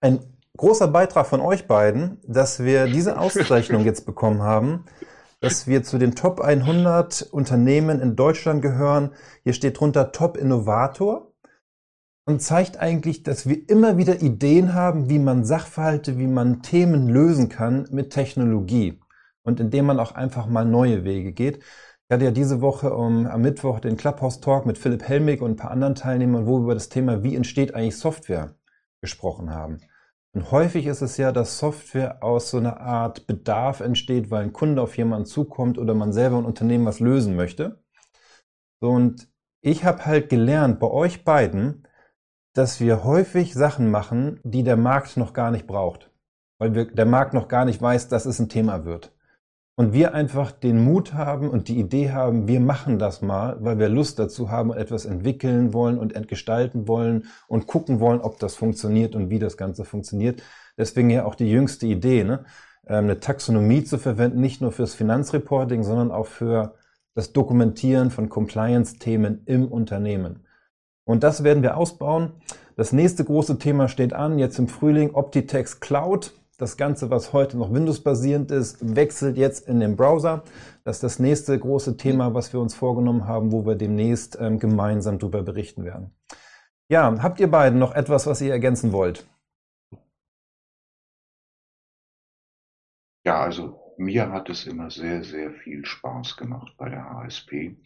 ein 0.00 0.29
großer 0.60 0.88
Beitrag 0.88 1.26
von 1.26 1.40
euch 1.40 1.66
beiden, 1.66 2.18
dass 2.26 2.60
wir 2.62 2.86
diese 2.86 3.18
Auszeichnung 3.18 3.84
jetzt 3.84 4.06
bekommen 4.06 4.42
haben 4.42 4.84
dass 5.40 5.66
wir 5.66 5.82
zu 5.82 5.98
den 5.98 6.14
Top 6.14 6.40
100 6.40 7.22
Unternehmen 7.32 8.00
in 8.00 8.14
Deutschland 8.14 8.60
gehören. 8.60 9.14
Hier 9.42 9.54
steht 9.54 9.80
drunter 9.80 10.12
Top 10.12 10.36
Innovator 10.36 11.32
und 12.26 12.42
zeigt 12.42 12.78
eigentlich, 12.78 13.22
dass 13.22 13.48
wir 13.48 13.68
immer 13.68 13.96
wieder 13.96 14.20
Ideen 14.20 14.74
haben, 14.74 15.08
wie 15.08 15.18
man 15.18 15.44
Sachverhalte, 15.44 16.18
wie 16.18 16.26
man 16.26 16.62
Themen 16.62 17.08
lösen 17.08 17.48
kann 17.48 17.88
mit 17.90 18.10
Technologie 18.10 19.00
und 19.42 19.60
indem 19.60 19.86
man 19.86 19.98
auch 19.98 20.12
einfach 20.12 20.46
mal 20.46 20.66
neue 20.66 21.04
Wege 21.04 21.32
geht. 21.32 21.58
Ich 21.58 22.14
hatte 22.14 22.26
ja 22.26 22.32
diese 22.32 22.60
Woche 22.60 22.94
um, 22.94 23.26
am 23.26 23.40
Mittwoch 23.40 23.80
den 23.80 23.96
Clubhouse 23.96 24.40
Talk 24.40 24.66
mit 24.66 24.76
Philipp 24.76 25.04
Helmig 25.04 25.40
und 25.40 25.52
ein 25.52 25.56
paar 25.56 25.70
anderen 25.70 25.94
Teilnehmern, 25.94 26.46
wo 26.46 26.58
wir 26.58 26.64
über 26.64 26.74
das 26.74 26.90
Thema, 26.90 27.22
wie 27.22 27.34
entsteht 27.34 27.74
eigentlich 27.74 27.96
Software 27.96 28.56
gesprochen 29.00 29.54
haben. 29.54 29.80
Und 30.32 30.52
häufig 30.52 30.86
ist 30.86 31.02
es 31.02 31.16
ja, 31.16 31.32
dass 31.32 31.58
Software 31.58 32.22
aus 32.22 32.50
so 32.50 32.58
einer 32.58 32.80
Art 32.80 33.26
Bedarf 33.26 33.80
entsteht, 33.80 34.30
weil 34.30 34.44
ein 34.44 34.52
Kunde 34.52 34.80
auf 34.80 34.96
jemanden 34.96 35.26
zukommt 35.26 35.76
oder 35.76 35.94
man 35.94 36.12
selber 36.12 36.38
ein 36.38 36.44
Unternehmen 36.44 36.86
was 36.86 37.00
lösen 37.00 37.36
möchte. 37.36 37.82
und 38.80 39.28
ich 39.62 39.84
habe 39.84 40.06
halt 40.06 40.30
gelernt 40.30 40.80
bei 40.80 40.86
euch 40.86 41.22
beiden, 41.22 41.86
dass 42.54 42.80
wir 42.80 43.04
häufig 43.04 43.52
Sachen 43.52 43.90
machen, 43.90 44.40
die 44.42 44.62
der 44.62 44.78
Markt 44.78 45.18
noch 45.18 45.34
gar 45.34 45.50
nicht 45.50 45.66
braucht, 45.66 46.10
weil 46.58 46.74
wir, 46.74 46.86
der 46.86 47.04
Markt 47.04 47.34
noch 47.34 47.46
gar 47.46 47.66
nicht 47.66 47.82
weiß, 47.82 48.08
dass 48.08 48.24
es 48.24 48.38
ein 48.38 48.48
Thema 48.48 48.86
wird 48.86 49.12
und 49.76 49.92
wir 49.92 50.14
einfach 50.14 50.52
den 50.52 50.84
Mut 50.84 51.14
haben 51.14 51.48
und 51.48 51.68
die 51.68 51.78
Idee 51.78 52.10
haben, 52.10 52.48
wir 52.48 52.60
machen 52.60 52.98
das 52.98 53.22
mal, 53.22 53.56
weil 53.60 53.78
wir 53.78 53.88
Lust 53.88 54.18
dazu 54.18 54.50
haben 54.50 54.70
und 54.70 54.76
etwas 54.76 55.06
entwickeln 55.06 55.72
wollen 55.72 55.98
und 55.98 56.14
entgestalten 56.14 56.86
wollen 56.86 57.26
und 57.48 57.66
gucken 57.66 58.00
wollen, 58.00 58.20
ob 58.20 58.38
das 58.38 58.56
funktioniert 58.56 59.14
und 59.14 59.30
wie 59.30 59.38
das 59.38 59.56
Ganze 59.56 59.84
funktioniert. 59.84 60.42
Deswegen 60.76 61.10
ja 61.10 61.24
auch 61.24 61.34
die 61.34 61.50
jüngste 61.50 61.86
Idee, 61.86 62.24
ne? 62.24 62.44
Ähm, 62.86 63.04
eine 63.04 63.20
Taxonomie 63.20 63.84
zu 63.84 63.98
verwenden, 63.98 64.40
nicht 64.40 64.60
nur 64.60 64.72
fürs 64.72 64.94
Finanzreporting, 64.94 65.82
sondern 65.82 66.10
auch 66.10 66.26
für 66.26 66.74
das 67.14 67.32
Dokumentieren 67.32 68.10
von 68.10 68.28
Compliance-Themen 68.28 69.42
im 69.46 69.68
Unternehmen. 69.68 70.46
Und 71.04 71.22
das 71.22 71.44
werden 71.44 71.62
wir 71.62 71.76
ausbauen. 71.76 72.32
Das 72.76 72.92
nächste 72.92 73.24
große 73.24 73.58
Thema 73.58 73.88
steht 73.88 74.12
an, 74.12 74.38
jetzt 74.38 74.58
im 74.58 74.68
Frühling, 74.68 75.14
Optitex 75.14 75.80
Cloud. 75.80 76.32
Das 76.60 76.76
Ganze, 76.76 77.08
was 77.08 77.32
heute 77.32 77.56
noch 77.56 77.72
Windows-basierend 77.72 78.50
ist, 78.50 78.94
wechselt 78.94 79.38
jetzt 79.38 79.66
in 79.66 79.80
den 79.80 79.96
Browser. 79.96 80.42
Das 80.84 80.96
ist 80.96 81.02
das 81.02 81.18
nächste 81.18 81.58
große 81.58 81.96
Thema, 81.96 82.34
was 82.34 82.52
wir 82.52 82.60
uns 82.60 82.74
vorgenommen 82.74 83.26
haben, 83.26 83.50
wo 83.50 83.64
wir 83.64 83.76
demnächst 83.76 84.36
ähm, 84.38 84.58
gemeinsam 84.58 85.18
darüber 85.18 85.42
berichten 85.42 85.84
werden. 85.84 86.14
Ja, 86.90 87.16
habt 87.22 87.40
ihr 87.40 87.50
beiden 87.50 87.78
noch 87.78 87.94
etwas, 87.94 88.26
was 88.26 88.42
ihr 88.42 88.52
ergänzen 88.52 88.92
wollt? 88.92 89.26
Ja, 93.24 93.40
also 93.40 93.94
mir 93.96 94.30
hat 94.30 94.50
es 94.50 94.66
immer 94.66 94.90
sehr, 94.90 95.24
sehr 95.24 95.52
viel 95.52 95.86
Spaß 95.86 96.36
gemacht 96.36 96.74
bei 96.76 96.90
der 96.90 97.08
HSP 97.08 97.78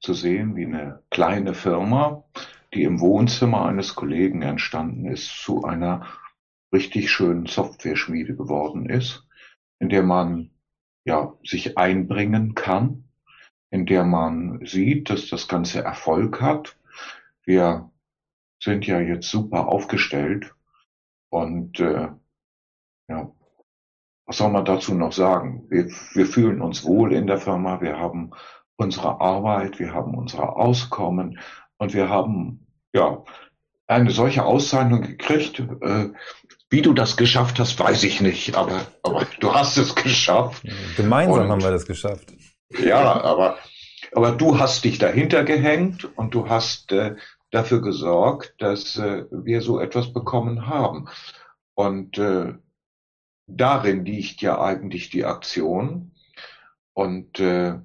zu 0.00 0.14
sehen, 0.14 0.56
wie 0.56 0.66
eine 0.66 1.04
kleine 1.10 1.54
Firma, 1.54 2.24
die 2.74 2.82
im 2.82 2.98
Wohnzimmer 2.98 3.66
eines 3.66 3.94
Kollegen 3.94 4.42
entstanden 4.42 5.06
ist, 5.06 5.28
zu 5.28 5.62
einer 5.62 6.08
richtig 6.72 7.10
schön 7.10 7.46
Software-Schmiede 7.46 8.36
geworden 8.36 8.88
ist, 8.88 9.26
in 9.78 9.88
der 9.88 10.02
man 10.02 10.50
ja 11.04 11.34
sich 11.44 11.76
einbringen 11.78 12.54
kann, 12.54 13.04
in 13.70 13.86
der 13.86 14.04
man 14.04 14.64
sieht, 14.64 15.10
dass 15.10 15.28
das 15.28 15.48
Ganze 15.48 15.82
Erfolg 15.82 16.40
hat. 16.40 16.76
Wir 17.44 17.90
sind 18.62 18.86
ja 18.86 19.00
jetzt 19.00 19.28
super 19.30 19.68
aufgestellt 19.68 20.54
und 21.30 21.80
äh, 21.80 22.08
ja, 23.08 23.32
was 24.26 24.36
soll 24.36 24.50
man 24.50 24.64
dazu 24.64 24.94
noch 24.94 25.12
sagen? 25.12 25.66
Wir, 25.70 25.86
wir 26.12 26.26
fühlen 26.26 26.60
uns 26.60 26.84
wohl 26.84 27.12
in 27.12 27.26
der 27.26 27.38
Firma, 27.38 27.80
wir 27.80 27.98
haben 27.98 28.30
unsere 28.76 29.20
Arbeit, 29.20 29.78
wir 29.78 29.92
haben 29.92 30.14
unser 30.14 30.56
Auskommen 30.56 31.40
und 31.78 31.94
wir 31.94 32.08
haben 32.08 32.66
ja 32.92 33.24
eine 33.86 34.10
solche 34.10 34.44
Auszeichnung 34.44 35.02
gekriegt. 35.02 35.60
Äh, 35.80 36.10
wie 36.70 36.82
du 36.82 36.94
das 36.94 37.16
geschafft 37.16 37.58
hast, 37.58 37.78
weiß 37.78 38.04
ich 38.04 38.20
nicht, 38.20 38.56
aber, 38.56 38.86
aber 39.02 39.26
du 39.40 39.52
hast 39.52 39.76
es 39.76 39.94
geschafft. 39.94 40.62
Gemeinsam 40.96 41.44
und, 41.44 41.50
haben 41.50 41.62
wir 41.62 41.72
das 41.72 41.84
geschafft. 41.84 42.32
Ja, 42.78 43.20
aber, 43.22 43.58
aber 44.12 44.32
du 44.32 44.58
hast 44.58 44.84
dich 44.84 44.98
dahinter 44.98 45.42
gehängt 45.42 46.08
und 46.16 46.32
du 46.32 46.48
hast 46.48 46.92
äh, 46.92 47.16
dafür 47.50 47.82
gesorgt, 47.82 48.54
dass 48.58 48.96
äh, 48.96 49.24
wir 49.30 49.60
so 49.60 49.80
etwas 49.80 50.12
bekommen 50.12 50.68
haben. 50.68 51.08
Und 51.74 52.18
äh, 52.18 52.54
darin 53.48 54.04
liegt 54.04 54.40
ja 54.40 54.60
eigentlich 54.60 55.10
die 55.10 55.24
Aktion. 55.24 56.12
Und 56.92 57.40
äh, 57.40 57.80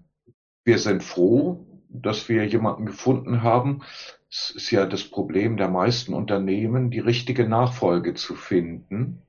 wir 0.64 0.80
sind 0.80 1.04
froh, 1.04 1.66
dass 1.90 2.30
wir 2.30 2.46
jemanden 2.46 2.86
gefunden 2.86 3.42
haben, 3.42 3.82
es 4.36 4.50
ist 4.52 4.72
ja 4.72 4.86
das 4.86 5.06
Problem 5.06 5.56
der 5.56 5.70
meisten 5.70 6.14
Unternehmen, 6.14 6.92
die 6.92 7.00
richtige 7.00 7.48
Nachfolge 7.48 8.16
zu 8.16 8.36
finden. 8.36 9.22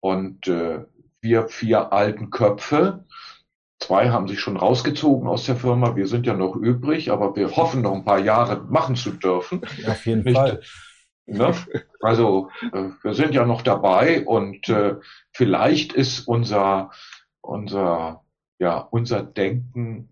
Und 0.00 0.48
äh, 0.48 0.84
wir 1.20 1.46
vier 1.46 1.92
alten 1.92 2.30
Köpfe, 2.30 3.04
zwei 3.78 4.10
haben 4.10 4.26
sich 4.26 4.40
schon 4.40 4.56
rausgezogen 4.56 5.28
aus 5.28 5.46
der 5.46 5.54
Firma, 5.54 5.94
wir 5.94 6.08
sind 6.08 6.26
ja 6.26 6.34
noch 6.34 6.56
übrig, 6.56 7.12
aber 7.12 7.36
wir 7.36 7.54
hoffen 7.54 7.82
noch 7.82 7.94
ein 7.94 8.04
paar 8.04 8.18
Jahre 8.18 8.64
machen 8.64 8.96
zu 8.96 9.12
dürfen. 9.12 9.62
Auf 9.86 10.06
jeden 10.06 10.24
Nicht, 10.24 10.36
Fall. 10.36 10.60
Ne? 11.26 11.54
Also 12.00 12.50
äh, 12.72 12.90
wir 13.00 13.14
sind 13.14 13.34
ja 13.34 13.46
noch 13.46 13.62
dabei 13.62 14.26
und 14.26 14.68
äh, 14.68 14.96
vielleicht 15.32 15.92
ist 15.92 16.26
unser 16.26 16.90
unser 17.40 18.24
ja 18.58 18.78
unser 18.78 19.22
Denken 19.22 20.08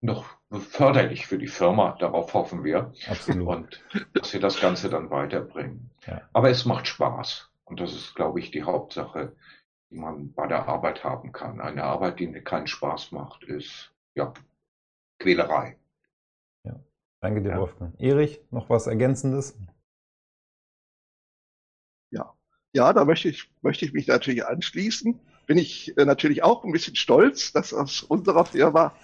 noch 0.00 0.38
förderlich 0.50 1.26
für 1.26 1.38
die 1.38 1.48
Firma. 1.48 1.96
Darauf 1.98 2.34
hoffen 2.34 2.64
wir. 2.64 2.92
Absolut. 3.08 3.48
Und 3.48 3.84
dass 4.14 4.32
wir 4.32 4.40
das 4.40 4.60
Ganze 4.60 4.88
dann 4.88 5.10
weiterbringen. 5.10 5.90
Ja. 6.06 6.22
Aber 6.32 6.50
es 6.50 6.64
macht 6.64 6.86
Spaß. 6.86 7.50
Und 7.64 7.80
das 7.80 7.92
ist, 7.92 8.14
glaube 8.14 8.40
ich, 8.40 8.50
die 8.50 8.62
Hauptsache, 8.62 9.36
die 9.90 9.98
man 9.98 10.32
bei 10.32 10.46
der 10.46 10.68
Arbeit 10.68 11.04
haben 11.04 11.32
kann. 11.32 11.60
Eine 11.60 11.84
Arbeit, 11.84 12.18
die 12.20 12.30
keinen 12.40 12.66
Spaß 12.66 13.12
macht, 13.12 13.44
ist, 13.44 13.92
ja, 14.14 14.32
Quälerei. 15.18 15.76
Ja. 16.64 16.80
Danke 17.20 17.42
dir, 17.42 17.50
ja. 17.50 17.58
Wolfgang. 17.58 17.94
Erich, 18.00 18.40
noch 18.50 18.70
was 18.70 18.86
Ergänzendes? 18.86 19.58
Ja. 22.10 22.34
Ja, 22.72 22.92
da 22.92 23.04
möchte 23.04 23.28
ich, 23.28 23.50
möchte 23.62 23.84
ich 23.84 23.92
mich 23.92 24.06
natürlich 24.06 24.46
anschließen. 24.46 25.20
Bin 25.46 25.58
ich 25.58 25.96
äh, 25.98 26.04
natürlich 26.04 26.42
auch 26.42 26.64
ein 26.64 26.72
bisschen 26.72 26.94
stolz, 26.94 27.52
dass 27.52 27.74
aus 27.74 28.02
unserer 28.02 28.44
Firma 28.44 28.94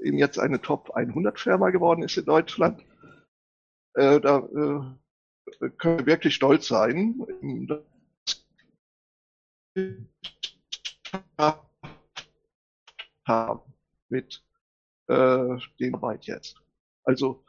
eben 0.00 0.18
jetzt 0.18 0.38
eine 0.38 0.60
Top 0.60 0.90
100 0.92 1.38
Firma 1.38 1.70
geworden 1.70 2.02
ist 2.02 2.16
in 2.16 2.24
Deutschland. 2.24 2.84
Äh, 3.94 4.20
da 4.20 4.38
äh, 4.38 5.70
können 5.78 5.98
wir 6.00 6.06
wirklich 6.06 6.34
stolz 6.34 6.66
sein. 6.68 7.20
mit 14.08 14.42
äh, 15.08 15.56
den 15.80 15.94
Arbeit 15.94 16.26
jetzt. 16.26 16.62
Also 17.04 17.44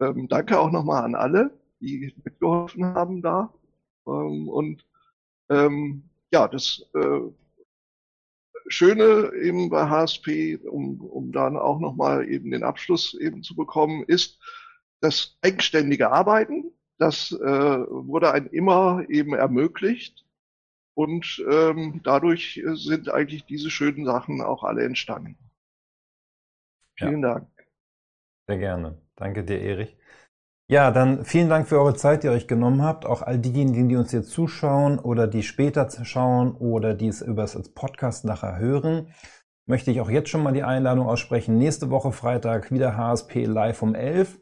ähm, 0.00 0.28
danke 0.28 0.58
auch 0.58 0.70
nochmal 0.70 1.04
an 1.04 1.14
alle, 1.14 1.58
die 1.80 2.14
mitgeholfen 2.24 2.84
haben 2.84 3.22
da. 3.22 3.52
Ähm, 4.06 4.48
und 4.48 4.86
ähm, 5.50 6.08
ja, 6.32 6.48
das 6.48 6.86
äh, 6.94 7.20
Schöne 8.66 9.32
eben 9.34 9.68
bei 9.68 9.88
HSP, 9.88 10.56
um, 10.66 11.00
um 11.00 11.32
dann 11.32 11.56
auch 11.56 11.80
nochmal 11.80 12.28
eben 12.28 12.50
den 12.50 12.62
Abschluss 12.62 13.14
eben 13.14 13.42
zu 13.42 13.54
bekommen, 13.54 14.04
ist 14.06 14.40
das 15.00 15.36
eigenständige 15.42 16.10
Arbeiten. 16.10 16.72
Das 16.98 17.32
äh, 17.32 17.38
wurde 17.40 18.32
einem 18.32 18.48
immer 18.48 19.04
eben 19.08 19.34
ermöglicht. 19.34 20.24
Und 20.94 21.44
ähm, 21.50 22.00
dadurch 22.04 22.62
sind 22.64 23.08
eigentlich 23.08 23.44
diese 23.46 23.68
schönen 23.68 24.04
Sachen 24.04 24.40
auch 24.40 24.62
alle 24.62 24.84
entstanden. 24.84 25.36
Vielen 26.96 27.22
ja. 27.22 27.34
Dank. 27.34 27.48
Sehr 28.46 28.58
gerne. 28.58 29.02
Danke 29.16 29.44
dir, 29.44 29.60
Erich. 29.60 29.96
Ja, 30.66 30.90
dann 30.90 31.26
vielen 31.26 31.50
Dank 31.50 31.68
für 31.68 31.78
eure 31.78 31.94
Zeit, 31.94 32.22
die 32.22 32.28
ihr 32.28 32.32
euch 32.32 32.48
genommen 32.48 32.82
habt. 32.82 33.04
Auch 33.04 33.20
all 33.20 33.38
diejenigen, 33.38 33.90
die 33.90 33.96
uns 33.96 34.12
jetzt 34.12 34.30
zuschauen 34.30 34.98
oder 34.98 35.26
die 35.26 35.42
später 35.42 35.90
schauen 36.04 36.54
oder 36.54 36.94
die 36.94 37.08
es 37.08 37.20
über 37.20 37.42
das 37.42 37.68
Podcast 37.74 38.24
nachher 38.24 38.56
hören, 38.56 39.12
möchte 39.66 39.90
ich 39.90 40.00
auch 40.00 40.08
jetzt 40.08 40.30
schon 40.30 40.42
mal 40.42 40.52
die 40.52 40.62
Einladung 40.62 41.06
aussprechen. 41.06 41.58
Nächste 41.58 41.90
Woche 41.90 42.12
Freitag 42.12 42.72
wieder 42.72 42.96
HSP 42.96 43.44
live 43.44 43.82
um 43.82 43.94
11. 43.94 44.38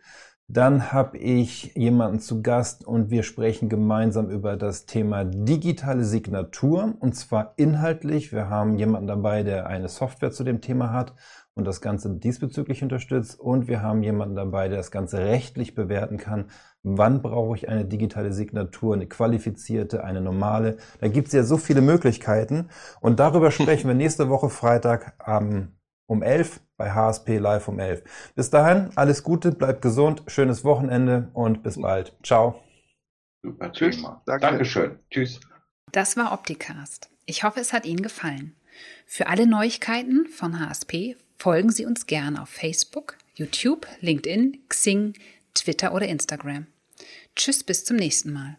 Dann 0.48 0.92
habe 0.92 1.16
ich 1.18 1.74
jemanden 1.76 2.20
zu 2.20 2.42
Gast 2.42 2.86
und 2.86 3.10
wir 3.10 3.22
sprechen 3.22 3.68
gemeinsam 3.68 4.28
über 4.28 4.56
das 4.56 4.84
Thema 4.84 5.24
digitale 5.24 6.04
Signatur 6.04 6.94
und 7.00 7.14
zwar 7.14 7.54
inhaltlich. 7.56 8.32
Wir 8.32 8.50
haben 8.50 8.76
jemanden 8.76 9.06
dabei, 9.06 9.44
der 9.44 9.66
eine 9.66 9.88
Software 9.88 10.30
zu 10.30 10.44
dem 10.44 10.60
Thema 10.60 10.92
hat 10.92 11.14
und 11.54 11.66
das 11.66 11.80
Ganze 11.80 12.10
diesbezüglich 12.18 12.82
unterstützt. 12.82 13.38
Und 13.38 13.68
wir 13.68 13.82
haben 13.82 14.02
jemanden 14.02 14.34
dabei, 14.34 14.68
der 14.68 14.78
das 14.78 14.90
Ganze 14.90 15.18
rechtlich 15.18 15.74
bewerten 15.74 16.16
kann. 16.16 16.50
Wann 16.82 17.22
brauche 17.22 17.56
ich 17.56 17.68
eine 17.68 17.84
digitale 17.84 18.32
Signatur, 18.32 18.94
eine 18.94 19.06
qualifizierte, 19.06 20.04
eine 20.04 20.20
normale? 20.20 20.78
Da 21.00 21.08
gibt 21.08 21.28
es 21.28 21.34
ja 21.34 21.44
so 21.44 21.56
viele 21.56 21.82
Möglichkeiten. 21.82 22.68
Und 23.00 23.20
darüber 23.20 23.50
sprechen 23.52 23.88
wir 23.88 23.94
nächste 23.94 24.28
Woche 24.28 24.50
Freitag 24.50 25.14
ähm, 25.26 25.76
um 26.06 26.22
11 26.22 26.60
bei 26.76 26.92
HSP 26.92 27.38
Live 27.38 27.68
um 27.68 27.78
11. 27.78 28.02
Bis 28.34 28.50
dahin, 28.50 28.90
alles 28.96 29.22
Gute, 29.22 29.52
bleibt 29.52 29.82
gesund, 29.82 30.22
schönes 30.26 30.64
Wochenende 30.64 31.30
und 31.32 31.62
bis 31.62 31.80
bald. 31.80 32.14
Ciao. 32.22 32.62
Super 33.44 33.72
Tschüss. 33.72 34.02
Danke. 34.26 34.46
Dankeschön. 34.46 34.98
Tschüss. 35.10 35.40
Das 35.90 36.16
war 36.16 36.32
Opticast. 36.32 37.10
Ich 37.26 37.44
hoffe, 37.44 37.60
es 37.60 37.72
hat 37.72 37.86
Ihnen 37.86 38.02
gefallen. 38.02 38.54
Für 39.06 39.26
alle 39.26 39.46
Neuigkeiten 39.46 40.26
von 40.26 40.58
HSP 40.58 41.16
Folgen 41.42 41.72
Sie 41.72 41.86
uns 41.86 42.06
gerne 42.06 42.40
auf 42.40 42.50
Facebook, 42.50 43.16
YouTube, 43.34 43.88
LinkedIn, 44.00 44.62
Xing, 44.68 45.14
Twitter 45.54 45.92
oder 45.92 46.06
Instagram. 46.06 46.68
Tschüss, 47.34 47.64
bis 47.64 47.84
zum 47.84 47.96
nächsten 47.96 48.32
Mal. 48.32 48.58